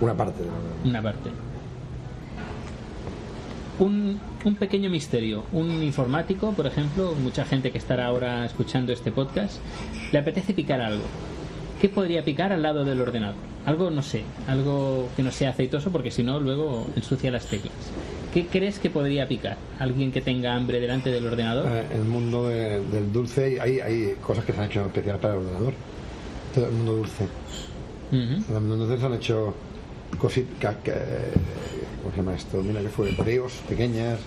una 0.00 0.14
parte 0.14 0.42
de 0.42 0.46
la 0.48 0.52
Una 0.90 1.02
parte. 1.02 1.30
Un, 3.78 4.18
un 4.44 4.54
pequeño 4.56 4.88
misterio. 4.88 5.44
Un 5.52 5.82
informático, 5.82 6.52
por 6.52 6.66
ejemplo, 6.66 7.14
mucha 7.22 7.44
gente 7.44 7.70
que 7.70 7.78
estará 7.78 8.06
ahora 8.06 8.46
escuchando 8.46 8.92
este 8.92 9.12
podcast, 9.12 9.58
le 10.12 10.18
apetece 10.18 10.54
picar 10.54 10.80
algo. 10.80 11.04
¿Qué 11.80 11.90
podría 11.90 12.24
picar 12.24 12.52
al 12.52 12.62
lado 12.62 12.84
del 12.86 13.00
ordenador? 13.00 13.36
Algo, 13.66 13.90
no 13.90 14.00
sé, 14.02 14.22
algo 14.46 15.08
que 15.16 15.22
no 15.22 15.30
sea 15.30 15.50
aceitoso 15.50 15.90
porque 15.90 16.10
si 16.10 16.22
no 16.22 16.40
luego 16.40 16.86
ensucia 16.96 17.30
las 17.30 17.46
teclas. 17.46 17.74
¿Qué 18.32 18.46
crees 18.46 18.78
que 18.78 18.88
podría 18.90 19.28
picar? 19.28 19.56
¿Alguien 19.78 20.10
que 20.12 20.20
tenga 20.22 20.54
hambre 20.54 20.80
delante 20.80 21.10
del 21.10 21.26
ordenador? 21.26 21.66
Eh, 21.70 21.84
En 21.92 22.00
el 22.00 22.04
mundo 22.06 22.48
de- 22.48 22.80
del 22.80 23.12
dulce 23.12 23.60
hay, 23.60 23.80
hay 23.80 24.14
cosas 24.22 24.44
que 24.44 24.52
se 24.52 24.60
han 24.60 24.66
hecho 24.70 24.86
especiales 24.86 25.20
para 25.20 25.34
el 25.34 25.40
ordenador. 25.40 25.74
Todo 26.54 26.66
el 26.66 26.72
mundo 26.72 26.92
dulce. 26.96 27.26
En 28.12 28.54
mundo 28.54 28.86
dulce 28.86 28.98
se 29.00 29.06
han 29.06 29.14
hecho 29.14 29.54
cositas 30.18 30.76
que... 30.76 30.92
¿Cómo 32.06 32.14
se 32.14 32.22
llama 32.22 32.36
esto? 32.36 32.62
Mira 32.62 32.80
que 32.80 32.88
fue 32.88 33.10
bríos 33.10 33.52
pequeñas 33.68 34.20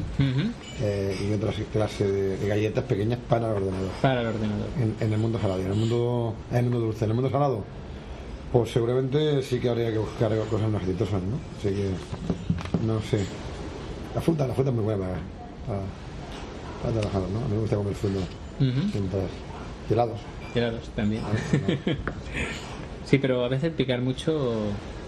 eh, 0.82 1.16
y 1.30 1.34
otras 1.34 1.56
clases 1.72 2.12
de, 2.12 2.38
de 2.38 2.48
galletas 2.48 2.84
pequeñas 2.84 3.20
para 3.30 3.52
el 3.52 3.56
ordenador. 3.64 3.90
Para 4.02 4.20
el 4.22 4.28
ordenador. 4.28 4.68
En, 4.78 4.96
en 5.00 5.14
el 5.14 5.18
mundo 5.20 5.40
salado. 5.40 5.62
En 5.62 5.68
el 5.72 5.76
mundo, 5.78 6.36
en 6.52 6.58
el 6.58 6.64
mundo 6.66 6.80
dulce. 6.82 7.06
En 7.06 7.12
el 7.12 7.16
mundo 7.16 7.30
salado 7.30 7.64
Pues 8.52 8.72
seguramente 8.72 9.42
sí 9.44 9.60
que 9.62 9.70
habría 9.70 9.92
que 9.94 9.98
buscar 9.98 10.38
cosas 10.50 10.70
más 10.70 10.82
exitosas, 10.82 11.22
¿no? 11.24 11.38
Así 11.58 11.70
que, 11.70 12.86
no 12.86 13.02
sé. 13.02 13.20
La 14.14 14.20
fruta, 14.20 14.46
la 14.46 14.54
fruta 14.54 14.72
es 14.72 14.76
muy 14.76 14.84
buena 14.84 15.00
para, 15.00 15.14
para, 15.66 15.82
para 16.82 17.00
trabajar, 17.00 17.32
¿no? 17.32 17.40
A 17.40 17.48
mí 17.48 17.54
me 17.54 17.62
gusta 17.62 17.78
comer 17.78 17.96
fruta. 17.96 18.20
Siempre 18.92 19.20
helados. 19.90 20.20
Helados 20.54 20.90
también. 20.98 21.22
¿no? 21.24 21.94
Sí, 23.06 23.18
pero 23.18 23.44
a 23.44 23.48
veces 23.48 23.74
picar 23.74 24.02
mucho, 24.02 24.56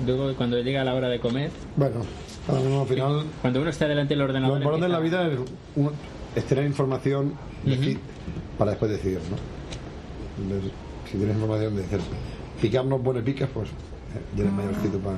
luego 0.05 0.33
cuando 0.35 0.59
llega 0.59 0.83
la 0.83 0.93
hora 0.93 1.09
de 1.09 1.19
comer, 1.19 1.51
Bueno, 1.75 2.01
al 2.47 2.87
final 2.87 3.23
cuando 3.41 3.61
uno 3.61 3.69
está 3.69 3.87
delante 3.87 4.09
del 4.13 4.19
Lo 4.19 4.25
ordenador... 4.25 4.57
importante 4.57 4.85
en 4.87 4.91
la 4.91 4.99
vida 4.99 5.27
es, 5.27 5.39
uno- 5.75 5.91
es 6.35 6.45
tener 6.45 6.65
información 6.65 7.33
para 8.57 8.71
después 8.71 8.91
decidir, 8.91 9.19
¿no? 9.29 10.43
Entonces, 10.43 10.71
si 11.11 11.17
tienes 11.17 11.35
información 11.35 11.75
de 11.75 11.81
decir, 11.83 11.99
picar 12.61 12.85
no 12.85 12.97
pone 12.99 13.21
picas, 13.21 13.49
pues 13.53 13.69
eh, 13.69 13.73
tienes 14.35 14.53
mayor 14.53 14.73
sitio 14.81 14.99
para, 14.99 15.17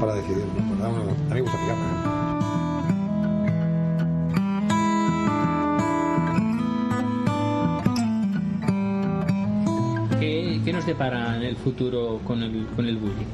para 0.00 0.14
decidir, 0.14 0.44
¿no? 0.58 0.68
Pues, 0.68 0.80
a, 0.80 0.88
mí 1.34 1.34
me 1.34 1.40
gusta 1.42 1.58
picar, 1.58 1.76
¿no? 1.76 2.22
¿Qué, 10.20 10.60
qué 10.64 10.72
nos 10.72 10.86
depara 10.86 11.36
en 11.36 11.42
el 11.42 11.56
futuro 11.56 12.20
con 12.26 12.42
el, 12.42 12.66
con 12.76 12.86
el 12.86 12.96
bullying? 12.96 13.26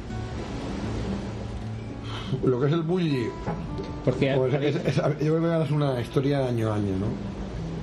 Lo 2.44 2.60
que 2.60 2.66
es 2.66 2.72
el 2.72 2.82
bully, 2.82 3.26
Porque 4.04 4.34
pues, 4.36 4.54
es- 4.54 4.76
es- 4.86 4.96
yo 4.96 5.02
creo 5.36 5.40
que 5.66 5.72
una 5.74 6.00
historia 6.00 6.46
año 6.46 6.70
a 6.70 6.76
año, 6.76 6.92
¿no? 6.98 7.06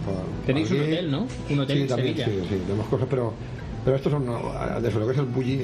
Por- 0.05 0.45
Tenéis 0.45 0.69
un 0.71 0.81
hotel, 0.81 1.12
¿no? 1.12 1.27
Un 1.49 1.60
hotel 1.60 1.75
sí, 1.77 1.81
en 1.84 1.88
también, 1.88 2.17
Sevilla. 2.17 2.43
Sí, 2.43 2.49
sí, 2.49 2.62
tenemos 2.65 2.88
cosas, 2.88 3.08
pero, 3.10 3.34
pero 3.84 3.95
esto 3.97 4.10
son, 4.10 4.25
de 4.81 4.88
eso, 4.89 4.99
lo 4.99 5.05
que 5.08 5.12
es 5.13 5.17
el 5.17 5.25
bully, 5.25 5.62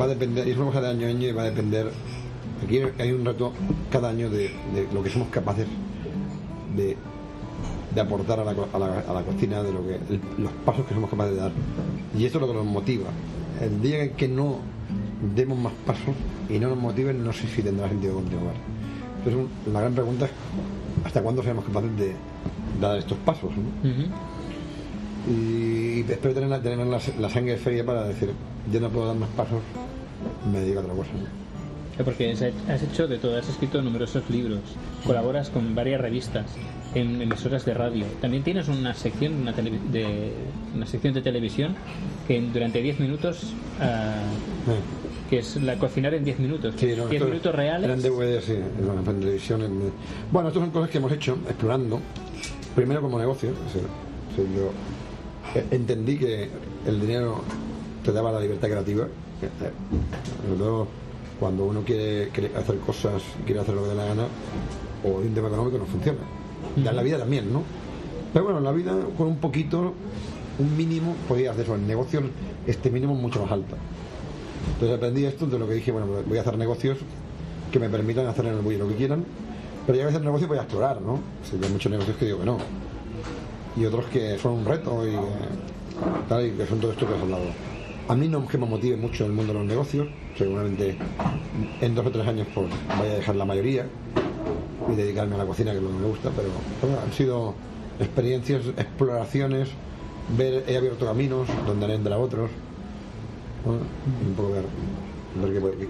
va 0.00 0.04
a 0.04 0.08
depender, 0.08 0.46
y 0.46 0.50
es 0.52 0.56
una 0.56 0.66
cosa 0.66 0.80
de 0.80 0.88
año 0.88 1.06
a 1.06 1.10
año 1.10 1.28
y 1.28 1.32
va 1.32 1.42
a 1.42 1.46
depender, 1.46 1.90
aquí 2.64 2.80
hay 2.98 3.12
un 3.12 3.24
reto 3.24 3.52
cada 3.90 4.10
año 4.10 4.30
de, 4.30 4.50
de 4.74 4.88
lo 4.92 5.02
que 5.02 5.10
somos 5.10 5.28
capaces 5.28 5.66
de, 6.76 6.96
de 7.94 8.00
aportar 8.00 8.40
a 8.40 8.44
la, 8.44 8.50
a, 8.52 8.78
la, 8.78 9.00
a 9.08 9.12
la 9.12 9.22
cocina, 9.22 9.62
de 9.62 9.72
lo 9.72 9.84
que 9.86 9.94
el- 9.96 10.20
los 10.38 10.52
pasos 10.64 10.86
que 10.86 10.94
somos 10.94 11.10
capaces 11.10 11.34
de 11.34 11.40
dar. 11.40 11.52
Y 12.16 12.24
esto 12.24 12.38
es 12.38 12.42
lo 12.42 12.48
que 12.48 12.54
nos 12.54 12.66
motiva. 12.66 13.10
El 13.60 13.80
día 13.82 14.04
en 14.04 14.10
que 14.14 14.28
no 14.28 14.58
demos 15.34 15.58
más 15.58 15.72
pasos 15.86 16.14
y 16.48 16.58
no 16.58 16.68
nos 16.68 16.78
motiven, 16.78 17.24
no 17.24 17.32
sé 17.32 17.46
si 17.48 17.62
tendrá 17.62 17.88
sentido 17.88 18.14
continuar. 18.14 18.54
Entonces, 19.24 19.50
la 19.72 19.80
gran 19.80 19.94
pregunta 19.94 20.26
es 20.26 20.30
hasta 21.04 21.22
cuándo 21.22 21.42
seremos 21.42 21.64
capaces 21.64 21.96
de 21.96 22.12
dar 22.80 22.98
estos 22.98 23.18
pasos. 23.18 23.50
Y 25.28 26.00
espero 26.00 26.32
tener, 26.34 26.48
la, 26.48 26.60
tener 26.60 26.86
la, 26.86 27.00
la 27.18 27.28
sangre 27.28 27.56
fría 27.56 27.84
para 27.84 28.04
decir, 28.04 28.30
yo 28.72 28.80
no 28.80 28.88
puedo 28.88 29.08
dar 29.08 29.16
más 29.16 29.28
pasos, 29.30 29.60
me 30.50 30.60
dedico 30.60 30.80
a 30.80 30.82
otra 30.82 30.94
cosa. 30.94 31.10
¿no? 31.12 31.48
Eh, 31.98 32.04
Porque 32.04 32.30
has 32.30 32.82
hecho 32.82 33.08
de 33.08 33.18
todo, 33.18 33.36
has 33.36 33.48
escrito 33.48 33.82
numerosos 33.82 34.28
libros, 34.30 34.60
colaboras 35.04 35.50
con 35.50 35.74
varias 35.74 36.00
revistas, 36.00 36.46
en 36.94 37.20
emisoras 37.20 37.64
de 37.64 37.74
radio. 37.74 38.06
También 38.20 38.42
tienes 38.44 38.68
una 38.68 38.94
sección, 38.94 39.34
una, 39.34 39.52
de, 39.52 40.32
una 40.74 40.86
sección 40.86 41.12
de 41.12 41.22
televisión 41.22 41.74
que 42.26 42.40
durante 42.40 42.80
10 42.80 43.00
minutos, 43.00 43.52
ah. 43.80 44.22
Que 45.28 45.38
es 45.38 45.56
la 45.62 45.78
cocinar 45.78 46.14
en 46.14 46.24
10 46.24 46.38
minutos. 46.38 46.74
Sí, 46.78 46.94
no, 46.96 47.06
10 47.06 47.24
minutos 47.24 47.54
reales. 47.54 47.84
Eran 47.88 48.02
DVD, 48.02 48.40
sí, 48.40 48.52
en 48.54 49.20
televisión. 49.20 49.62
en- 49.62 49.92
Bueno, 50.32 50.48
estas 50.48 50.62
son 50.62 50.70
cosas 50.70 50.90
que 50.90 50.98
hemos 50.98 51.12
hecho 51.12 51.38
explorando. 51.48 52.00
Primero 52.74 53.00
como 53.02 53.18
negocio. 53.18 53.50
o 53.50 53.72
sea, 53.72 53.82
o 53.82 54.34
sea, 54.34 54.44
yo 54.56 54.70
eh, 55.60 55.66
entendí 55.70 56.16
que 56.18 56.48
el 56.86 57.00
dinero 57.00 57.42
te 58.04 58.12
daba 58.12 58.32
la 58.32 58.40
libertad 58.40 58.68
creativa. 58.68 59.04
eh, 59.04 59.08
eh, 59.62 59.70
Sobre 60.46 60.58
todo 60.58 60.88
cuando 61.38 61.64
uno 61.66 61.82
quiere, 61.82 62.28
quiere 62.30 62.54
hacer 62.56 62.76
cosas, 62.78 63.22
quiere 63.44 63.60
hacer 63.60 63.74
lo 63.74 63.82
que 63.82 63.88
le 63.90 63.94
da 63.94 64.02
la 64.02 64.08
gana, 64.08 64.24
o 65.04 65.20
de 65.20 65.28
un 65.28 65.34
tema 65.34 65.48
económico 65.48 65.78
no 65.78 65.86
funciona. 65.86 66.18
En 66.76 66.84
la 66.96 67.02
vida 67.02 67.18
también, 67.18 67.52
¿no? 67.52 67.62
Pero 68.32 68.44
bueno, 68.44 68.58
en 68.58 68.64
la 68.64 68.72
vida 68.72 68.92
con 69.16 69.28
un 69.28 69.36
poquito, 69.38 69.94
un 70.58 70.76
mínimo, 70.76 71.14
podías 71.28 71.52
hacer 71.52 71.64
eso. 71.64 71.74
En 71.76 71.86
negocios, 71.86 72.24
este 72.66 72.90
mínimo 72.90 73.14
es 73.14 73.20
mucho 73.20 73.40
más 73.42 73.52
alto. 73.52 73.76
Entonces 74.74 74.96
aprendí 74.96 75.24
esto 75.24 75.46
de 75.46 75.58
lo 75.58 75.66
que 75.66 75.74
dije, 75.74 75.92
bueno, 75.92 76.06
pues 76.06 76.28
voy 76.28 76.38
a 76.38 76.40
hacer 76.42 76.56
negocios 76.56 76.98
que 77.72 77.78
me 77.78 77.88
permitan 77.88 78.26
hacer 78.26 78.46
en 78.46 78.54
el 78.54 78.60
bully 78.60 78.78
lo 78.78 78.88
que 78.88 78.94
quieran, 78.94 79.24
pero 79.86 79.98
ya 79.98 80.04
que 80.04 80.10
hacer 80.10 80.22
negocios 80.22 80.48
voy 80.48 80.58
a 80.58 80.62
explorar, 80.62 81.00
¿no? 81.00 81.18
Sea, 81.42 81.58
hay 81.62 81.70
muchos 81.70 81.90
negocios 81.90 82.16
que 82.16 82.26
digo 82.26 82.38
que 82.38 82.46
no. 82.46 82.58
Y 83.76 83.84
otros 83.84 84.06
que 84.06 84.38
son 84.38 84.52
un 84.52 84.64
reto 84.64 85.06
y, 85.06 85.14
eh, 85.14 85.18
tal, 86.28 86.46
y 86.46 86.50
que 86.52 86.66
son 86.66 86.80
todo 86.80 86.92
esto 86.92 87.06
que 87.06 87.14
has 87.14 87.20
hablado. 87.20 87.44
A 88.08 88.14
mí 88.14 88.28
no 88.28 88.42
es 88.42 88.50
que 88.50 88.58
me 88.58 88.66
motive 88.66 88.96
mucho 88.96 89.26
el 89.26 89.32
mundo 89.32 89.52
de 89.52 89.58
los 89.58 89.68
negocios, 89.68 90.08
seguramente 90.36 90.96
en 91.80 91.94
dos 91.94 92.06
o 92.06 92.10
tres 92.10 92.26
años 92.26 92.46
pues 92.54 92.68
vaya 92.98 93.12
a 93.12 93.16
dejar 93.16 93.36
la 93.36 93.44
mayoría 93.44 93.86
y 94.90 94.94
dedicarme 94.94 95.34
a 95.34 95.38
la 95.38 95.44
cocina, 95.44 95.72
que 95.72 95.78
es 95.78 95.82
lo 95.82 95.90
que 95.90 95.96
me 95.96 96.06
gusta, 96.06 96.30
pero 96.34 96.48
han 97.02 97.12
sido 97.12 97.54
experiencias, 98.00 98.62
exploraciones, 98.78 99.68
he 100.38 100.76
abierto 100.76 101.04
caminos 101.04 101.48
donde 101.66 101.86
han 101.86 101.92
entrado 101.92 102.22
otros, 102.22 102.50
bueno, 103.64 103.80
un 104.26 104.34
poco 104.34 104.52
ver, 104.52 104.64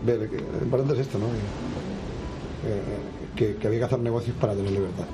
ver 0.04 0.28
que, 0.30 0.36
ver 0.36 0.62
importante 0.62 0.94
es 0.94 1.00
esto, 1.00 1.18
¿no? 1.18 1.26
Que, 1.26 2.68
eh, 2.68 2.82
que- 3.36 3.56
que 3.56 3.66
había 3.66 3.80
que 3.80 3.84
hacer 3.84 3.98
negocios 4.00 4.36
para 4.40 4.54
tener 4.54 4.72
libertad. 4.72 5.04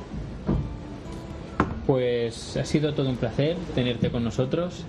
Pues 1.86 2.56
ha 2.56 2.64
sido 2.64 2.94
todo 2.94 3.10
un 3.10 3.16
placer 3.16 3.56
tenerte 3.74 4.10
con 4.10 4.24
nosotros. 4.24 4.84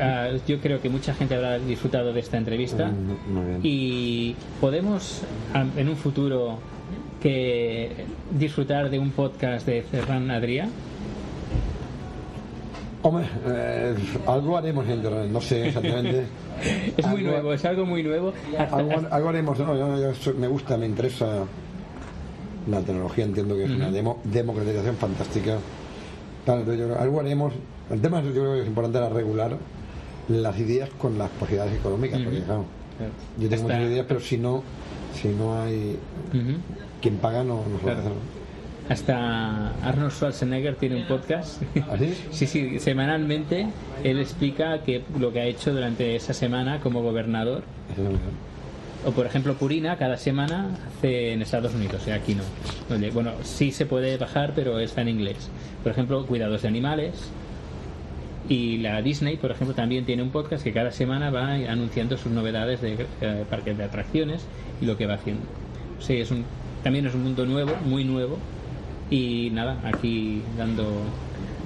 Ah, 0.00 0.28
yo 0.46 0.58
creo 0.60 0.80
que 0.80 0.88
mucha 0.88 1.14
gente 1.14 1.34
habrá 1.36 1.58
disfrutado 1.58 2.12
de 2.12 2.20
esta 2.20 2.36
entrevista. 2.36 2.88
Mm. 2.88 3.60
Y 3.62 4.34
podemos 4.60 5.22
en 5.76 5.88
un 5.88 5.96
futuro 5.96 6.58
que 7.22 7.92
disfrutar 8.36 8.90
de 8.90 8.98
un 8.98 9.10
podcast 9.10 9.66
de 9.66 9.82
Ferran 9.82 10.30
Adrià. 10.30 10.68
Hombre, 13.02 13.24
eh, 13.46 13.94
algo 14.26 14.56
haremos 14.58 14.86
en 14.86 14.92
internet, 14.96 15.30
no 15.30 15.40
sé 15.40 15.68
exactamente. 15.68 16.26
Es 16.96 17.06
muy 17.06 17.20
Algo- 17.20 17.30
nuevo, 17.30 17.52
es 17.54 17.64
algo 17.64 17.86
muy 17.86 18.02
nuevo. 18.02 18.34
Algo, 18.70 18.90
algo 19.10 19.28
haremos, 19.30 19.58
no, 19.58 19.74
yo- 19.98 20.12
yo 20.12 20.34
me 20.34 20.46
gusta, 20.46 20.76
me 20.76 20.84
interesa 20.84 21.44
la 22.70 22.80
tecnología, 22.82 23.24
entiendo 23.24 23.56
que 23.56 23.64
es 23.64 23.70
una 23.70 23.90
demo- 23.90 24.18
democratización 24.24 24.96
fantástica. 24.96 25.56
Claro, 26.44 26.74
yo 26.74 26.98
algo 26.98 27.20
haremos. 27.20 27.54
El 27.90 28.02
tema 28.02 28.18
es, 28.20 28.26
yo 28.26 28.32
creo 28.32 28.52
que 28.56 28.60
es 28.60 28.66
importante 28.66 28.98
era 28.98 29.08
regular 29.08 29.56
las 30.28 30.58
ideas 30.58 30.90
con 30.98 31.16
las 31.16 31.30
posibilidades 31.30 31.74
económicas, 31.78 32.20
porque 32.20 32.40
claro, 32.42 32.64
Claro. 32.98 33.12
yo 33.38 33.48
tengo 33.48 33.62
muchas 33.62 33.80
ideas, 33.82 34.04
pero 34.06 34.20
si 34.20 34.36
no, 34.36 34.62
si 35.14 35.28
no 35.28 35.58
hay 35.62 35.98
quien 37.00 37.16
paga, 37.16 37.42
no, 37.42 37.64
no 37.72 37.78
Claro. 37.82 38.00
Hasta 38.90 39.68
Arnold 39.84 40.10
Schwarzenegger 40.10 40.74
tiene 40.74 40.96
un 40.96 41.06
podcast. 41.06 41.62
¿Así? 41.88 42.12
Sí, 42.32 42.46
sí, 42.48 42.80
semanalmente 42.80 43.68
él 44.02 44.18
explica 44.18 44.82
que 44.82 45.02
lo 45.18 45.32
que 45.32 45.40
ha 45.40 45.44
hecho 45.44 45.72
durante 45.72 46.16
esa 46.16 46.34
semana 46.34 46.80
como 46.80 47.00
gobernador. 47.00 47.62
O 49.06 49.12
por 49.12 49.26
ejemplo, 49.26 49.54
Purina 49.54 49.96
cada 49.96 50.16
semana 50.16 50.76
hace 50.88 51.32
en 51.32 51.40
Estados 51.40 51.72
Unidos, 51.72 52.02
y 52.08 52.10
aquí 52.10 52.34
no. 52.34 52.42
Bueno, 53.12 53.30
sí 53.44 53.70
se 53.70 53.86
puede 53.86 54.16
bajar, 54.16 54.54
pero 54.56 54.80
está 54.80 55.02
en 55.02 55.08
inglés. 55.08 55.48
Por 55.84 55.92
ejemplo, 55.92 56.26
cuidados 56.26 56.62
de 56.62 56.68
animales. 56.68 57.14
Y 58.48 58.78
la 58.78 59.00
Disney, 59.02 59.36
por 59.36 59.52
ejemplo, 59.52 59.76
también 59.76 60.04
tiene 60.04 60.24
un 60.24 60.30
podcast 60.30 60.64
que 60.64 60.72
cada 60.72 60.90
semana 60.90 61.30
va 61.30 61.52
anunciando 61.52 62.16
sus 62.16 62.32
novedades 62.32 62.80
de 62.80 63.06
eh, 63.20 63.44
parques 63.48 63.78
de 63.78 63.84
atracciones 63.84 64.42
y 64.80 64.86
lo 64.86 64.96
que 64.96 65.06
va 65.06 65.14
haciendo. 65.14 65.42
Sí, 66.00 66.16
es 66.16 66.32
un, 66.32 66.44
también 66.82 67.06
es 67.06 67.14
un 67.14 67.22
mundo 67.22 67.46
nuevo, 67.46 67.72
muy 67.84 68.02
nuevo. 68.02 68.38
Y 69.10 69.50
nada, 69.52 69.78
aquí 69.84 70.42
dando 70.56 70.86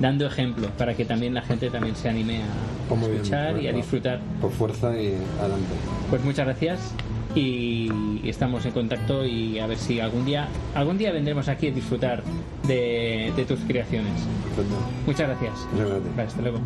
dando 0.00 0.26
ejemplo 0.26 0.68
para 0.76 0.94
que 0.94 1.04
también 1.04 1.34
la 1.34 1.42
gente 1.42 1.70
también 1.70 1.94
se 1.94 2.08
anime 2.08 2.42
a 2.42 2.88
Pues 2.88 3.00
bien, 3.00 3.12
escuchar 3.14 3.62
y 3.62 3.68
a 3.68 3.72
disfrutar. 3.72 4.20
Por 4.40 4.50
fuerza 4.50 4.90
y 5.00 5.14
adelante. 5.38 5.74
Pues 6.10 6.24
muchas 6.24 6.46
gracias 6.46 6.94
y 7.34 7.90
estamos 8.24 8.64
en 8.64 8.72
contacto 8.72 9.24
y 9.24 9.58
a 9.58 9.66
ver 9.66 9.78
si 9.78 10.00
algún 10.00 10.24
día 10.24 10.48
algún 10.74 10.98
día 10.98 11.12
vendremos 11.12 11.48
aquí 11.48 11.68
a 11.68 11.72
disfrutar 11.72 12.22
de, 12.66 13.32
de 13.36 13.44
tus 13.44 13.60
creaciones. 13.60 14.12
Perfecto. 14.44 14.76
Muchas 15.06 15.28
gracias. 15.28 15.68
Muchas 15.72 15.88
gracias. 15.88 16.16
Vale, 16.16 16.28
hasta 16.28 16.42
luego. 16.42 16.58